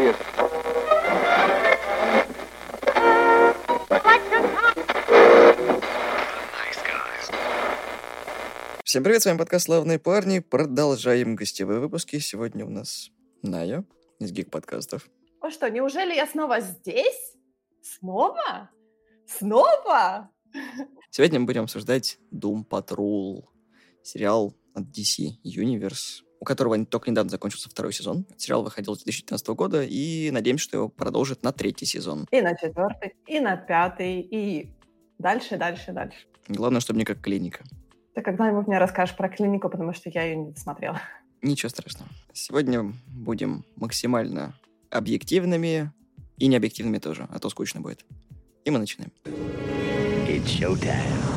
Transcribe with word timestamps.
serious. 0.00 0.16
Всем 8.84 9.04
привет, 9.04 9.22
с 9.22 9.26
вами 9.26 9.38
подкаст 9.38 9.66
«Славные 9.66 10.00
парни». 10.00 10.40
Продолжаем 10.40 11.36
гостевые 11.36 11.78
выпуски. 11.78 12.18
Сегодня 12.18 12.66
у 12.66 12.70
нас 12.70 13.10
Ная 13.42 13.84
из 14.18 14.32
Гик 14.32 14.50
подкастов. 14.50 15.08
О 15.40 15.50
что, 15.50 15.70
неужели 15.70 16.14
я 16.14 16.26
снова 16.26 16.60
здесь? 16.60 17.36
Снова? 17.82 18.70
Снова? 19.26 20.30
Сегодня 21.10 21.38
мы 21.38 21.46
будем 21.46 21.62
обсуждать 21.64 22.18
Doom 22.34 22.66
Patrol, 22.68 23.44
сериал 24.02 24.56
от 24.74 24.84
DC 24.86 25.34
Universe, 25.44 26.24
у 26.40 26.44
которого 26.44 26.84
только 26.86 27.10
недавно 27.10 27.30
закончился 27.30 27.68
второй 27.68 27.92
сезон. 27.92 28.24
Сериал 28.36 28.62
выходил 28.62 28.94
с 28.94 29.02
2019 29.04 29.48
года, 29.48 29.82
и 29.82 30.30
надеемся, 30.30 30.64
что 30.64 30.76
его 30.78 30.88
продолжит 30.88 31.42
на 31.42 31.52
третий 31.52 31.84
сезон. 31.84 32.26
И 32.30 32.40
на 32.40 32.56
четвертый, 32.56 33.14
и 33.26 33.40
на 33.40 33.56
пятый, 33.56 34.20
и 34.20 34.70
дальше, 35.18 35.58
дальше, 35.58 35.92
дальше. 35.92 36.18
Главное, 36.48 36.80
чтобы 36.80 36.98
не 36.98 37.04
как 37.04 37.20
клиника. 37.20 37.62
Ты 38.14 38.22
когда-нибудь 38.22 38.66
мне 38.66 38.78
расскажешь 38.78 39.16
про 39.16 39.28
клинику, 39.28 39.68
потому 39.68 39.92
что 39.92 40.10
я 40.10 40.24
ее 40.24 40.36
не 40.36 40.56
смотрела. 40.56 41.00
Ничего 41.42 41.68
страшного. 41.68 42.10
Сегодня 42.32 42.92
будем 43.06 43.64
максимально 43.76 44.54
объективными 44.90 45.92
и 46.38 46.46
необъективными 46.46 46.98
тоже, 46.98 47.28
а 47.30 47.38
то 47.38 47.50
скучно 47.50 47.80
будет. 47.80 48.04
И 48.64 48.70
мы 48.70 48.78
начинаем. 48.78 49.12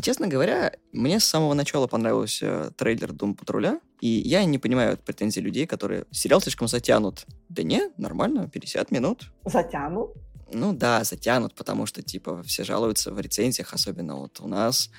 Честно 0.02 0.28
говоря, 0.28 0.72
мне 0.92 1.18
с 1.18 1.24
самого 1.24 1.54
начала 1.54 1.86
понравился 1.86 2.72
трейлер 2.76 3.12
Дум 3.12 3.34
Патруля, 3.34 3.80
и 4.00 4.08
я 4.08 4.44
не 4.44 4.58
понимаю 4.58 4.98
претензий 4.98 5.40
людей, 5.40 5.66
которые 5.66 6.04
сериал 6.10 6.40
слишком 6.40 6.68
затянут. 6.68 7.24
Да 7.48 7.62
не, 7.62 7.90
нормально, 7.96 8.48
50 8.48 8.90
минут. 8.90 9.32
Затянут? 9.44 10.12
Ну 10.52 10.72
да, 10.72 11.04
затянут, 11.04 11.54
потому 11.54 11.86
что, 11.86 12.02
типа, 12.02 12.42
все 12.42 12.64
жалуются 12.64 13.12
в 13.12 13.20
рецензиях, 13.20 13.72
особенно 13.72 14.16
вот 14.16 14.40
у 14.40 14.46
нас. 14.46 14.90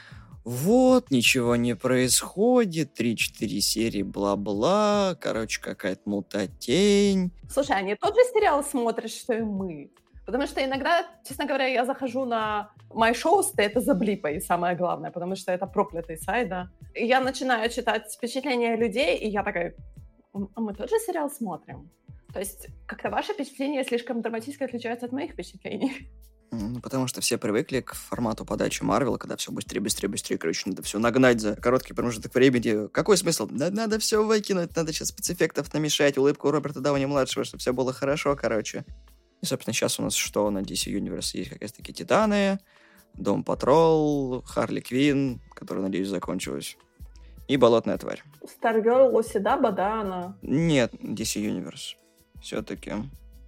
Вот, 0.43 1.09
ничего 1.11 1.55
не 1.55 1.75
происходит, 1.75 2.99
3-4 2.99 3.59
серии 3.59 4.03
бла-бла, 4.03 5.17
короче, 5.19 5.59
какая-то 5.61 6.01
мутатень. 6.05 7.31
Слушай, 7.49 7.77
а 7.77 7.81
не 7.81 7.95
тот 7.95 8.13
же 8.15 8.21
сериал 8.33 8.63
смотришь, 8.63 9.13
что 9.13 9.33
и 9.33 9.41
мы? 9.41 9.91
Потому 10.25 10.47
что 10.47 10.63
иногда, 10.63 11.05
честно 11.23 11.45
говоря, 11.45 11.67
я 11.67 11.85
захожу 11.85 12.25
на 12.25 12.71
My 12.89 13.13
Shows, 13.13 13.53
это 13.57 13.79
за 13.79 13.93
блипой, 13.93 14.41
самое 14.41 14.75
главное, 14.75 15.11
потому 15.11 15.35
что 15.35 15.51
это 15.51 15.67
проклятый 15.67 16.17
сайт, 16.17 16.49
да. 16.49 16.69
И 16.95 17.05
я 17.05 17.21
начинаю 17.21 17.69
читать 17.69 18.11
впечатления 18.11 18.75
людей, 18.75 19.17
и 19.17 19.29
я 19.29 19.43
такая, 19.43 19.75
а 20.33 20.59
мы 20.59 20.73
тот 20.73 20.89
же 20.89 20.95
сериал 20.99 21.29
смотрим? 21.29 21.91
То 22.33 22.39
есть 22.39 22.67
как-то 22.87 23.09
ваше 23.09 23.33
впечатление 23.33 23.83
слишком 23.83 24.21
драматически 24.21 24.63
отличается 24.63 25.05
от 25.05 25.11
моих 25.11 25.33
впечатлений. 25.33 26.09
Ну, 26.51 26.79
потому 26.79 27.07
что 27.07 27.21
все 27.21 27.37
привыкли 27.37 27.81
к 27.81 27.93
формату 27.93 28.45
подачи 28.45 28.83
Марвела, 28.83 29.17
когда 29.17 29.35
все 29.35 29.51
быстрее, 29.51 29.79
быстрее, 29.81 30.07
быстрее, 30.07 30.37
короче, 30.37 30.69
надо 30.69 30.81
все 30.83 30.99
нагнать 30.99 31.41
за 31.41 31.55
короткий 31.55 31.93
промежуток 31.93 32.33
времени. 32.33 32.87
Какой 32.87 33.17
смысл? 33.17 33.47
Да, 33.49 33.71
надо 33.71 33.99
все 33.99 34.23
выкинуть, 34.23 34.75
надо 34.75 34.93
сейчас 34.93 35.09
спецэффектов 35.09 35.73
намешать, 35.73 36.17
улыбку 36.17 36.51
Роберта 36.51 36.79
Дауни-младшего, 36.81 37.43
чтобы 37.43 37.61
все 37.61 37.73
было 37.73 37.93
хорошо, 37.93 38.35
короче. 38.35 38.85
И, 39.45 39.47
собственно, 39.47 39.75
сейчас 39.75 39.99
у 39.99 40.03
нас 40.03 40.15
что 40.15 40.49
на 40.49 40.59
DC 40.59 40.91
Universe 40.91 41.37
есть 41.37 41.51
как 41.51 41.61
раз-таки 41.61 41.93
Титаны, 41.93 42.57
Дом 43.13 43.43
Патрол, 43.43 44.41
Харли 44.41 44.79
Квин, 44.79 45.39
которая, 45.53 45.83
надеюсь, 45.83 46.07
закончилась, 46.07 46.77
и 47.47 47.55
Болотная 47.55 47.99
тварь. 47.99 48.23
Старгерл 48.43 49.13
Лосидаба, 49.15 49.71
да, 49.71 50.01
она? 50.01 50.37
Нет, 50.41 50.95
DC 50.95 51.45
Universe. 51.45 51.95
Все-таки. 52.41 52.93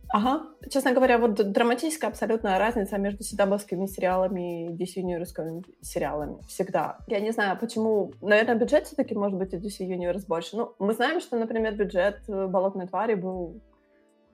Ага. 0.09 0.43
Честно 0.69 0.93
говоря, 0.93 1.17
вот 1.17 1.33
драматическая 1.33 2.11
абсолютная 2.11 2.59
разница 2.59 2.99
между 2.99 3.23
седабовскими 3.23 3.87
сериалами 3.87 4.67
и 4.67 4.69
DC 4.69 5.01
Universe 5.01 5.63
сериалами. 5.81 6.37
Всегда. 6.47 6.99
Я 7.07 7.19
не 7.21 7.31
знаю, 7.31 7.57
почему... 7.59 8.13
Наверное, 8.21 8.53
бюджет 8.53 8.85
все-таки 8.85 9.15
может 9.15 9.39
быть 9.39 9.51
у 9.51 9.57
DC 9.57 9.79
Universe 9.79 10.27
больше. 10.27 10.57
Ну, 10.57 10.75
мы 10.77 10.93
знаем, 10.93 11.21
что, 11.21 11.39
например, 11.39 11.75
бюджет 11.75 12.21
«Болотной 12.27 12.85
твари» 12.85 13.15
был 13.15 13.59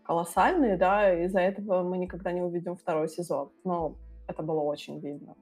колоссальный, 0.03 0.77
да, 0.77 1.13
из-за 1.25 1.39
этого 1.39 1.83
мы 1.83 1.97
никогда 1.97 2.31
не 2.31 2.41
увидим 2.41 2.75
второй 2.75 3.09
сезон. 3.09 3.49
Но 3.63 3.95
это 4.27 4.43
было 4.43 4.61
очень 4.61 4.99
видно. 4.99 5.35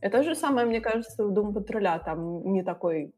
И 0.00 0.08
то 0.08 0.22
же 0.22 0.34
самое, 0.34 0.66
мне 0.66 0.80
кажется, 0.80 1.24
в 1.24 1.32
«Дум 1.32 1.54
патруля» 1.54 1.98
там 1.98 2.52
не 2.52 2.62
такой... 2.62 3.14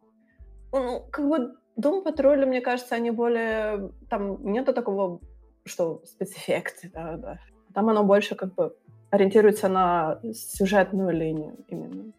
Ну, 0.72 1.04
как 1.10 1.28
бы 1.28 1.56
«Дум 1.76 2.04
патруля», 2.04 2.46
мне 2.46 2.60
кажется, 2.60 2.94
они 2.94 3.10
более... 3.10 3.90
Там 4.10 4.44
нету 4.52 4.72
такого, 4.72 5.20
что 5.64 6.02
спецэффекты, 6.04 6.90
да, 6.92 7.16
да. 7.16 7.38
Там 7.72 7.88
оно 7.88 8.04
больше 8.04 8.34
как 8.34 8.54
бы 8.54 8.76
ориентируется 9.10 9.68
на 9.68 10.20
сюжетную 10.32 11.10
линию 11.10 11.56
именно. 11.68 12.12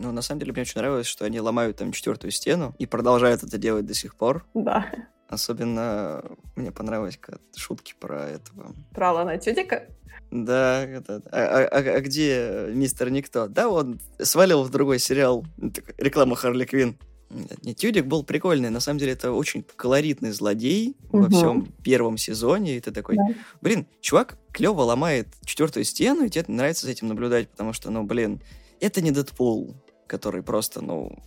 Ну, 0.00 0.12
на 0.12 0.22
самом 0.22 0.40
деле, 0.40 0.52
мне 0.52 0.62
очень 0.62 0.80
нравилось, 0.80 1.06
что 1.06 1.24
они 1.24 1.40
ломают 1.40 1.78
там 1.78 1.92
четвертую 1.92 2.30
стену 2.30 2.74
и 2.78 2.86
продолжают 2.86 3.42
это 3.42 3.58
делать 3.58 3.86
до 3.86 3.94
сих 3.94 4.16
пор. 4.16 4.44
Да. 4.54 4.86
Особенно 5.28 6.22
мне 6.54 6.70
понравились 6.70 7.18
шутки 7.56 7.94
про 7.98 8.26
этого. 8.26 8.74
Про 8.92 9.10
Алана 9.10 9.38
Тюдика? 9.38 9.88
Да, 10.30 10.84
это, 10.84 11.22
а, 11.30 11.38
а, 11.38 11.64
а, 11.64 11.78
а 11.78 12.00
где 12.00 12.66
мистер 12.70 13.10
Никто? 13.10 13.46
Да, 13.46 13.68
он 13.68 14.00
свалил 14.18 14.62
в 14.64 14.70
другой 14.70 14.98
сериал. 14.98 15.44
Реклама 15.96 16.36
Харли 16.36 16.64
Квин. 16.64 16.98
Нет, 17.62 17.76
Тюдик 17.76 18.06
был 18.06 18.22
прикольный. 18.22 18.70
На 18.70 18.80
самом 18.80 18.98
деле, 18.98 19.12
это 19.12 19.32
очень 19.32 19.64
колоритный 19.76 20.30
злодей 20.30 20.96
угу. 21.10 21.22
во 21.22 21.30
всем 21.30 21.72
первом 21.82 22.16
сезоне. 22.16 22.76
И 22.76 22.80
ты 22.80 22.90
такой, 22.90 23.16
да. 23.16 23.28
блин, 23.60 23.86
чувак 24.00 24.36
клево 24.52 24.82
ломает 24.82 25.28
четвертую 25.44 25.84
стену, 25.84 26.24
и 26.24 26.30
тебе 26.30 26.44
нравится 26.48 26.86
за 26.86 26.92
этим 26.92 27.08
наблюдать, 27.08 27.48
потому 27.48 27.72
что, 27.72 27.90
ну, 27.90 28.04
блин, 28.04 28.40
это 28.80 29.00
не 29.00 29.10
Дэдпул, 29.10 29.74
который 30.06 30.42
просто, 30.42 30.80
ну, 30.80 31.18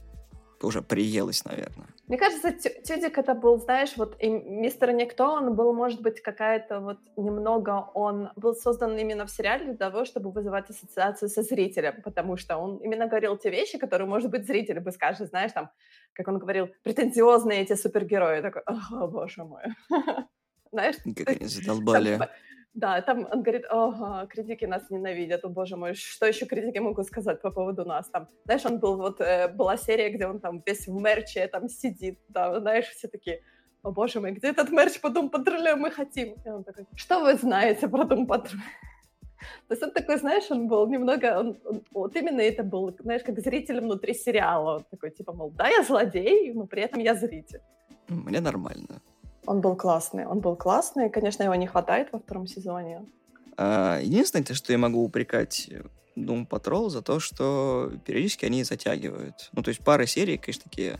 уже 0.63 0.81
приелось, 0.81 1.45
наверное. 1.45 1.87
Мне 2.07 2.17
кажется, 2.17 2.51
Тюдик 2.51 3.17
это 3.17 3.33
был, 3.33 3.59
знаешь, 3.59 3.93
вот 3.97 4.15
и 4.19 4.29
мистер 4.29 4.93
Никто, 4.93 5.33
он 5.33 5.55
был, 5.55 5.73
может 5.73 6.01
быть, 6.01 6.21
какая-то 6.21 6.79
вот 6.79 6.99
немного, 7.17 7.89
он 7.93 8.29
был 8.35 8.55
создан 8.55 8.97
именно 8.97 9.25
в 9.25 9.31
сериале 9.31 9.65
для 9.65 9.75
того, 9.75 10.05
чтобы 10.05 10.31
вызывать 10.31 10.69
ассоциацию 10.69 11.27
со 11.27 11.43
зрителем, 11.43 12.01
потому 12.03 12.37
что 12.37 12.57
он 12.57 12.77
именно 12.77 13.07
говорил 13.07 13.37
те 13.37 13.49
вещи, 13.49 13.77
которые, 13.77 14.07
может 14.07 14.31
быть, 14.31 14.47
зритель 14.47 14.79
бы 14.79 14.91
скажет, 14.91 15.29
знаешь, 15.29 15.51
там, 15.51 15.69
как 16.13 16.27
он 16.29 16.39
говорил, 16.39 16.69
претенциозные 16.83 17.61
эти 17.61 17.75
супергерои, 17.75 18.41
такой, 18.41 18.61
о, 18.65 19.07
боже 19.07 19.43
мой. 19.43 19.63
Знаешь? 20.71 20.95
Как 21.15 21.29
они 21.29 21.45
задолбали. 21.45 22.19
Да, 22.77 23.01
там 23.01 23.27
он 23.31 23.41
говорит, 23.41 23.65
ага, 23.69 24.27
критики 24.27 24.65
нас 24.65 24.83
ненавидят, 24.91 25.43
о 25.45 25.49
боже 25.49 25.75
мой, 25.75 25.95
что 25.95 26.27
еще 26.27 26.45
критики 26.45 26.77
могут 26.77 27.07
сказать 27.07 27.41
по 27.41 27.49
поводу 27.49 27.85
нас 27.85 28.07
там? 28.09 28.27
Знаешь, 28.45 28.65
он 28.65 28.77
был, 28.77 28.97
вот, 28.97 29.19
э, 29.19 29.47
была 29.47 29.77
серия, 29.77 30.09
где 30.09 30.27
он 30.27 30.39
там 30.39 30.61
весь 30.63 30.87
в 30.87 31.01
мерче 31.01 31.47
там 31.47 31.69
сидит, 31.69 32.19
да, 32.29 32.59
знаешь, 32.59 32.85
все 32.85 33.07
такие, 33.07 33.41
о 33.81 33.89
боже 33.89 34.19
мой, 34.19 34.31
где 34.31 34.49
этот 34.49 34.69
мерч 34.69 35.01
по 35.01 35.09
Дум 35.09 35.29
Патрулю 35.29 35.75
мы 35.75 35.89
хотим? 35.89 36.35
И 36.45 36.49
он 36.49 36.63
такой, 36.63 36.85
что 36.95 37.19
вы 37.19 37.33
знаете 37.33 37.87
про 37.87 38.03
Дум 38.03 38.27
Патруль? 38.27 38.61
То 39.67 39.73
есть 39.73 39.83
он 39.83 39.91
такой, 39.91 40.17
знаешь, 40.17 40.51
он 40.51 40.67
был 40.67 40.87
немного, 40.87 41.39
он, 41.39 41.57
он, 41.65 41.81
вот 41.91 42.15
именно 42.15 42.41
это 42.41 42.63
был, 42.63 42.95
знаешь, 42.99 43.23
как 43.23 43.39
зритель 43.39 43.79
внутри 43.79 44.13
сериала. 44.13 44.75
Он 44.75 44.83
такой, 44.91 45.09
типа, 45.09 45.33
мол, 45.33 45.49
да, 45.49 45.67
я 45.67 45.83
злодей, 45.83 46.53
но 46.53 46.67
при 46.67 46.83
этом 46.83 47.01
я 47.01 47.15
зритель. 47.15 47.61
Мне 48.07 48.39
нормально. 48.39 49.01
Он 49.47 49.61
был 49.61 49.77
классный, 49.77 50.25
он 50.25 50.41
был 50.41 50.57
классный. 50.57 51.09
Конечно, 51.09 51.41
его 51.41 51.55
не 51.55 51.67
хватает 51.67 52.09
во 52.11 52.19
втором 52.19 52.47
сезоне. 52.47 53.05
А, 53.55 53.99
единственное, 54.01 54.45
что 54.53 54.73
я 54.73 54.77
могу 54.77 55.01
упрекать 55.03 55.69
Doom 56.17 56.47
Patrol 56.47 56.89
за 56.89 57.01
то, 57.01 57.21
что 57.21 57.91
периодически 58.05 58.43
они 58.43 58.65
затягивают. 58.65 59.49
Ну, 59.53 59.63
то 59.63 59.69
есть 59.69 59.81
пары 59.81 60.05
серий, 60.05 60.37
конечно, 60.37 60.63
такие 60.63 60.99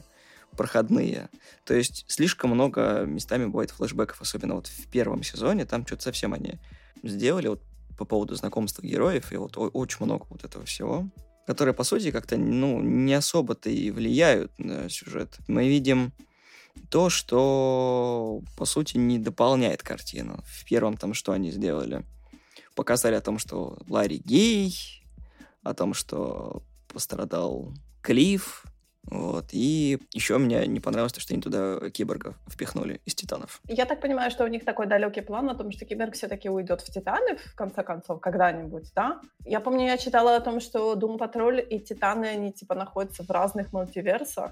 проходные. 0.56 1.30
То 1.66 1.74
есть 1.74 2.06
слишком 2.08 2.52
много 2.52 3.04
местами 3.06 3.46
бывает 3.46 3.72
флешбеков, 3.72 4.22
особенно 4.22 4.56
вот 4.56 4.68
в 4.68 4.90
первом 4.90 5.24
сезоне, 5.24 5.66
там 5.66 5.86
что-то 5.86 6.04
совсем 6.04 6.34
они 6.34 6.58
сделали 7.04 7.50
вот 7.50 7.62
по 7.98 8.06
поводу 8.06 8.36
знакомства 8.36 8.82
героев, 8.82 9.34
и 9.34 9.38
вот 9.38 9.58
очень 9.58 10.06
много 10.06 10.26
вот 10.30 10.46
этого 10.46 10.64
всего, 10.66 11.10
которые, 11.46 11.74
по 11.74 11.84
сути, 11.84 12.12
как-то, 12.12 12.38
ну, 12.38 12.80
не 12.82 13.14
особо-то 13.14 13.70
и 13.70 13.92
влияют 13.92 14.58
на 14.58 14.90
сюжет. 14.90 15.38
Мы 15.48 15.68
видим 15.68 16.14
то, 16.90 17.10
что, 17.10 18.42
по 18.58 18.66
сути, 18.66 18.98
не 18.98 19.20
дополняет 19.20 19.84
картину. 19.84 20.44
В 20.46 20.66
первом 20.66 20.98
там, 20.98 21.14
что 21.14 21.32
они 21.32 21.52
сделали? 21.52 22.04
Показали 22.76 23.16
о 23.16 23.22
том, 23.22 23.40
что 23.40 23.78
Ларри 23.90 24.18
гей, 24.18 24.76
о 25.64 25.74
том, 25.74 25.94
что 25.94 26.64
пострадал 26.88 27.74
Клифф, 28.02 28.66
вот. 29.10 29.46
И 29.52 30.00
еще 30.12 30.38
мне 30.38 30.68
не 30.68 30.80
понравилось 30.80 31.14
то, 31.14 31.22
что 31.22 31.34
они 31.34 31.42
туда 31.42 31.90
киборгов 31.92 32.36
впихнули 32.50 33.02
из 33.06 33.16
Титанов. 33.16 33.62
Я 33.68 33.86
так 33.86 34.02
понимаю, 34.02 34.32
что 34.32 34.44
у 34.44 34.48
них 34.48 34.66
такой 34.66 34.86
далекий 34.86 35.22
план 35.22 35.50
о 35.50 35.56
том, 35.56 35.72
что 35.72 35.86
киборг 35.86 36.14
все-таки 36.16 36.50
уйдет 36.50 36.82
в 36.82 36.92
Титаны, 36.92 37.38
в 37.38 37.56
конце 37.56 37.84
концов, 37.84 38.20
когда-нибудь, 38.20 38.92
да? 38.96 39.22
Я 39.46 39.60
помню, 39.62 39.86
я 39.86 39.98
читала 39.98 40.36
о 40.36 40.42
том, 40.42 40.60
что 40.60 40.96
Patrol 40.96 41.62
и 41.62 41.80
Титаны, 41.80 42.26
они 42.26 42.52
типа 42.52 42.76
находятся 42.76 43.24
в 43.24 43.30
разных 43.30 43.72
мультиверсах. 43.72 44.52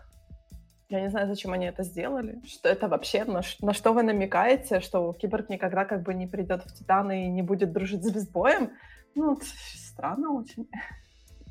Я 0.89 1.01
не 1.01 1.09
знаю, 1.09 1.27
зачем 1.27 1.53
они 1.53 1.65
это 1.65 1.83
сделали. 1.83 2.41
Что 2.45 2.69
это 2.69 2.87
вообще? 2.87 3.23
На, 3.25 3.41
на 3.61 3.73
что 3.73 3.93
вы 3.93 4.03
намекаете? 4.03 4.81
Что 4.81 5.13
Киборг 5.13 5.49
никогда 5.49 5.85
как 5.85 6.03
бы 6.03 6.13
не 6.13 6.27
придет 6.27 6.63
в 6.63 6.73
Титаны 6.73 7.25
и 7.25 7.29
не 7.29 7.41
будет 7.41 7.71
дружить 7.71 8.03
с 8.03 8.11
Безбоем? 8.11 8.71
Ну, 9.15 9.39
странно 9.75 10.33
очень. 10.33 10.69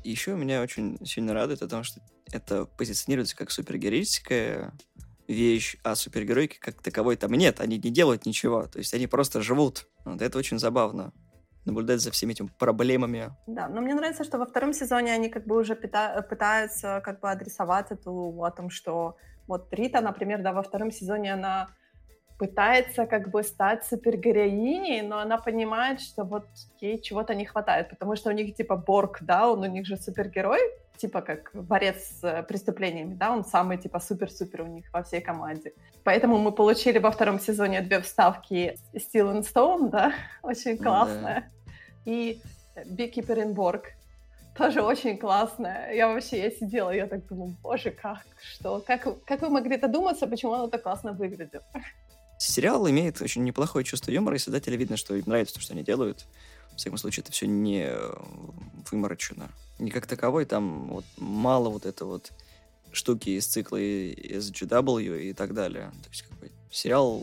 Еще 0.03 0.35
меня 0.35 0.61
очень 0.61 1.03
сильно 1.05 1.33
радует 1.33 1.61
о 1.61 1.67
том, 1.67 1.83
что 1.83 1.99
это 2.31 2.65
позиционируется 2.65 3.35
как 3.35 3.51
супергероическая 3.51 4.71
вещь, 5.27 5.77
а 5.83 5.95
супергеройки 5.95 6.57
как 6.57 6.81
таковой 6.81 7.17
там 7.17 7.33
нет, 7.33 7.59
они 7.59 7.77
не 7.77 7.89
делают 7.89 8.25
ничего, 8.25 8.67
то 8.67 8.77
есть 8.77 8.93
они 8.93 9.07
просто 9.07 9.41
живут. 9.41 9.87
Вот 10.05 10.21
это 10.21 10.37
очень 10.37 10.59
забавно 10.59 11.11
наблюдать 11.65 12.01
за 12.01 12.11
всеми 12.11 12.31
этими 12.31 12.49
проблемами. 12.59 13.31
Да, 13.47 13.67
но 13.67 13.81
мне 13.81 13.93
нравится, 13.95 14.23
что 14.23 14.37
во 14.37 14.45
втором 14.45 14.73
сезоне 14.73 15.13
они 15.13 15.29
как 15.29 15.45
бы 15.45 15.57
уже 15.57 15.75
пытаются 15.75 17.01
как 17.03 17.19
бы 17.19 17.31
адресовать 17.31 17.91
эту 17.91 18.43
о 18.43 18.51
том, 18.51 18.69
что 18.69 19.17
вот 19.47 19.73
Рита, 19.73 20.01
например, 20.01 20.41
да, 20.41 20.53
во 20.53 20.63
втором 20.63 20.91
сезоне 20.91 21.33
она 21.33 21.69
пытается 22.37 23.05
как 23.05 23.29
бы 23.29 23.43
стать 23.43 23.85
супергероиней, 23.85 25.01
но 25.01 25.19
она 25.19 25.37
понимает, 25.37 26.01
что 26.01 26.23
вот 26.23 26.45
ей 26.81 27.01
чего-то 27.01 27.33
не 27.33 27.45
хватает, 27.45 27.89
потому 27.89 28.15
что 28.15 28.29
у 28.29 28.33
них 28.33 28.55
типа 28.55 28.75
Борг, 28.75 29.19
да, 29.21 29.49
он 29.49 29.61
у 29.61 29.65
них 29.65 29.85
же 29.85 29.95
супергерой, 29.95 30.59
типа 30.97 31.21
как 31.21 31.51
борец 31.53 32.19
с 32.19 32.45
преступлениями, 32.47 33.13
да, 33.13 33.31
он 33.31 33.45
самый 33.45 33.77
типа 33.77 33.99
супер-супер 33.99 34.61
у 34.61 34.67
них 34.67 34.85
во 34.91 35.03
всей 35.03 35.21
команде. 35.21 35.73
Поэтому 36.03 36.37
мы 36.37 36.51
получили 36.51 36.99
во 36.99 37.11
втором 37.11 37.39
сезоне 37.39 37.81
две 37.81 38.01
вставки 38.01 38.77
Steel 38.93 39.33
and 39.33 39.43
Stone, 39.43 39.89
да, 39.89 40.13
очень 40.43 40.77
классная, 40.77 41.41
да. 41.41 41.54
И 42.05 42.41
in 42.75 43.53
Borg, 43.53 43.83
тоже 44.55 44.81
очень 44.81 45.17
классная. 45.17 45.93
Я 45.93 46.07
вообще, 46.07 46.43
я 46.43 46.51
сидела, 46.51 46.91
я 46.91 47.07
так 47.07 47.27
думаю, 47.27 47.55
боже, 47.61 47.91
как, 47.91 48.25
что, 48.41 48.81
как, 48.85 49.23
как 49.25 49.41
вы 49.41 49.49
могли 49.49 49.77
додуматься, 49.77 50.27
почему 50.27 50.53
оно 50.53 50.67
так 50.67 50.83
классно 50.83 51.13
выглядит? 51.13 51.61
Сериал 52.37 52.89
имеет 52.89 53.21
очень 53.21 53.43
неплохое 53.43 53.85
чувство 53.85 54.11
юмора, 54.11 54.35
и 54.35 54.39
создателям 54.39 54.79
видно, 54.79 54.97
что 54.97 55.15
им 55.15 55.23
нравится 55.27 55.55
то, 55.55 55.61
что 55.61 55.73
они 55.73 55.83
делают. 55.83 56.25
В 56.71 56.77
всяком 56.77 56.97
случае, 56.97 57.23
это 57.23 57.31
все 57.31 57.47
не 57.47 57.85
э, 57.85 58.13
выморочено. 58.91 59.49
Не 59.79 59.91
как 59.91 60.05
таковой, 60.05 60.45
там 60.45 60.89
вот 60.89 61.05
мало 61.17 61.69
вот 61.69 61.85
это 61.85 62.05
вот 62.05 62.31
штуки 62.91 63.29
из 63.29 63.47
цикла 63.47 63.77
SGW 63.77 65.21
и 65.21 65.33
так 65.33 65.53
далее. 65.53 65.91
То 66.03 66.09
есть, 66.09 66.23
как 66.23 66.37
бы, 66.39 66.51
сериал 66.71 67.21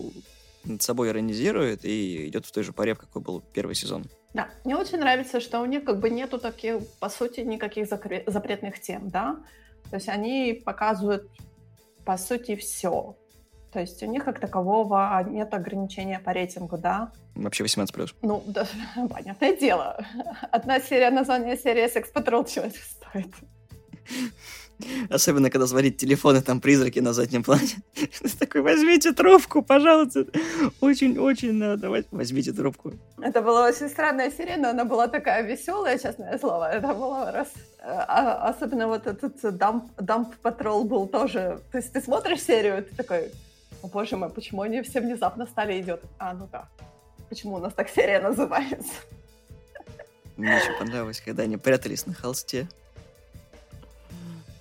над 0.64 0.82
собой 0.82 1.08
иронизирует 1.08 1.84
и 1.84 2.28
идет 2.28 2.46
в 2.46 2.52
той 2.52 2.62
же 2.62 2.72
паре, 2.72 2.94
какой 2.94 3.20
был 3.20 3.42
первый 3.52 3.74
сезон. 3.74 4.06
Да, 4.34 4.48
мне 4.64 4.76
очень 4.76 4.98
нравится, 4.98 5.40
что 5.40 5.60
у 5.60 5.66
них 5.66 5.84
как 5.84 6.00
бы 6.00 6.08
нету 6.08 6.38
таких, 6.38 6.86
по 7.00 7.08
сути, 7.08 7.40
никаких 7.40 7.86
запретных 7.88 8.80
тем, 8.80 9.10
да. 9.10 9.36
То 9.90 9.96
есть 9.96 10.08
они 10.08 10.62
показывают, 10.64 11.28
по 12.04 12.16
сути, 12.16 12.56
все. 12.56 13.14
То 13.72 13.80
есть 13.80 14.02
у 14.02 14.06
них 14.06 14.24
как 14.24 14.38
такового 14.38 15.22
нет 15.28 15.52
ограничения 15.54 16.18
по 16.18 16.32
рейтингу, 16.32 16.78
да? 16.78 17.12
Вообще 17.34 17.64
18+. 17.64 18.14
Ну, 18.22 18.42
да, 18.46 18.66
понятное 19.10 19.56
дело. 19.56 20.04
Одна 20.50 20.80
серия, 20.80 21.10
название 21.10 21.56
серии 21.56 21.84
Sex 21.84 22.12
Patrol 22.12 22.48
чего 22.48 22.66
это 22.66 22.78
стоит? 22.78 23.34
Особенно, 25.10 25.50
когда 25.50 25.66
звонит 25.66 25.96
телефон, 25.96 26.36
и 26.36 26.40
там 26.40 26.60
призраки 26.60 27.00
на 27.00 27.12
заднем 27.12 27.42
плане. 27.42 27.82
Такой, 28.38 28.62
возьмите 28.62 29.12
трубку, 29.12 29.62
пожалуйста. 29.62 30.26
Очень-очень 30.80 31.52
надо. 31.52 31.90
Возьмите 32.10 32.52
трубку. 32.52 32.92
Это 33.20 33.42
была 33.42 33.66
очень 33.66 33.88
странная 33.88 34.30
серия, 34.30 34.56
но 34.56 34.70
она 34.70 34.84
была 34.84 35.08
такая 35.08 35.42
веселая, 35.42 35.98
честное 35.98 36.38
слово. 36.38 36.70
Это 36.72 36.94
было 36.94 37.32
раз... 37.32 37.48
А, 37.84 38.48
особенно 38.48 38.86
вот 38.86 39.06
этот 39.06 39.56
дамп, 39.56 39.90
дамп 39.98 40.36
патрол 40.36 40.84
был 40.84 41.06
тоже... 41.06 41.60
То 41.72 41.78
есть 41.78 41.92
ты 41.92 42.00
смотришь 42.00 42.42
серию, 42.42 42.84
ты 42.84 42.94
такой, 42.94 43.32
о 43.82 43.88
боже 43.88 44.16
мой, 44.16 44.30
почему 44.30 44.62
они 44.62 44.82
все 44.82 45.00
внезапно 45.00 45.46
стали 45.46 45.80
идет? 45.80 46.02
А, 46.18 46.32
ну 46.34 46.48
да. 46.50 46.68
Почему 47.28 47.56
у 47.56 47.58
нас 47.58 47.72
так 47.74 47.88
серия 47.88 48.20
называется? 48.20 48.92
Мне 50.36 50.56
еще 50.56 50.72
понравилось, 50.78 51.20
когда 51.20 51.42
они 51.44 51.56
прятались 51.56 52.06
на 52.06 52.14
холсте. 52.14 52.68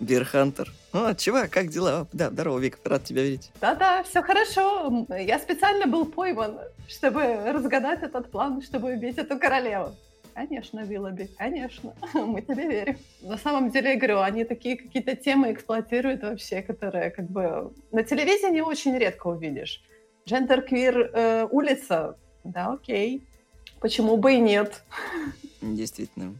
Бирхантер. 0.01 0.73
О, 0.93 1.13
чувак, 1.13 1.51
как 1.51 1.67
дела? 1.67 2.07
Да, 2.11 2.29
здорово, 2.31 2.57
Вик, 2.57 2.79
рад 2.83 3.03
тебя 3.03 3.21
видеть. 3.21 3.51
Да-да, 3.61 4.03
все 4.03 4.23
хорошо. 4.23 5.05
Я 5.09 5.37
специально 5.39 5.85
был 5.85 6.05
пойман, 6.05 6.57
чтобы 6.89 7.21
разгадать 7.51 8.01
этот 8.01 8.31
план, 8.31 8.61
чтобы 8.63 8.93
убить 8.93 9.17
эту 9.19 9.37
королеву. 9.39 9.95
Конечно, 10.33 10.79
Виллоби, 10.79 11.29
конечно, 11.37 11.93
мы 12.13 12.41
тебе 12.41 12.67
верим. 12.67 12.97
На 13.21 13.37
самом 13.37 13.69
деле, 13.69 13.91
я 13.91 13.97
говорю, 13.97 14.21
они 14.21 14.43
такие 14.43 14.75
какие-то 14.75 15.15
темы 15.15 15.53
эксплуатируют 15.53 16.23
вообще, 16.23 16.63
которые 16.63 17.11
как 17.11 17.29
бы 17.29 17.71
на 17.91 18.03
телевидении 18.03 18.61
очень 18.61 18.97
редко 18.97 19.27
увидишь. 19.27 19.83
Джендер-квир 20.25 21.11
э, 21.13 21.47
улица, 21.51 22.15
да, 22.43 22.73
окей. 22.73 23.23
Почему 23.79 24.17
бы 24.17 24.33
и 24.33 24.39
нет? 24.39 24.83
Действительно. 25.61 26.33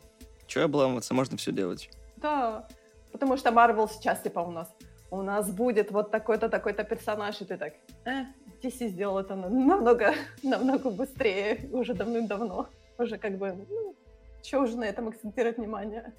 Чего 0.48 0.63
обламываться, 0.63 1.13
можно 1.13 1.38
все 1.38 1.52
делать. 1.52 1.90
Да. 2.18 2.68
Потому 3.12 3.38
что 3.38 3.52
Марвел 3.52 3.88
сейчас, 3.88 4.22
типа, 4.22 4.40
у 4.40 4.52
нас 4.52 4.68
у 5.12 5.22
нас 5.22 5.52
будет 5.52 5.92
вот 5.92 6.10
такой-то, 6.10 6.50
такой-то 6.50 6.84
персонаж, 6.84 7.42
и 7.42 7.46
ты 7.46 7.58
так, 7.58 7.74
э, 8.06 8.24
DC 8.63 8.88
сделал 8.88 9.19
это 9.19 9.36
намного, 9.36 10.16
намного 10.44 10.90
быстрее, 10.90 11.69
уже 11.74 11.94
давным-давно. 11.94 12.69
Уже 12.98 13.18
как 13.18 13.38
бы, 13.38 13.54
ну, 13.69 13.96
что 14.42 14.62
уже 14.62 14.78
на 14.78 14.86
этом 14.86 15.10
акцентировать 15.10 15.58
внимание? 15.58 16.13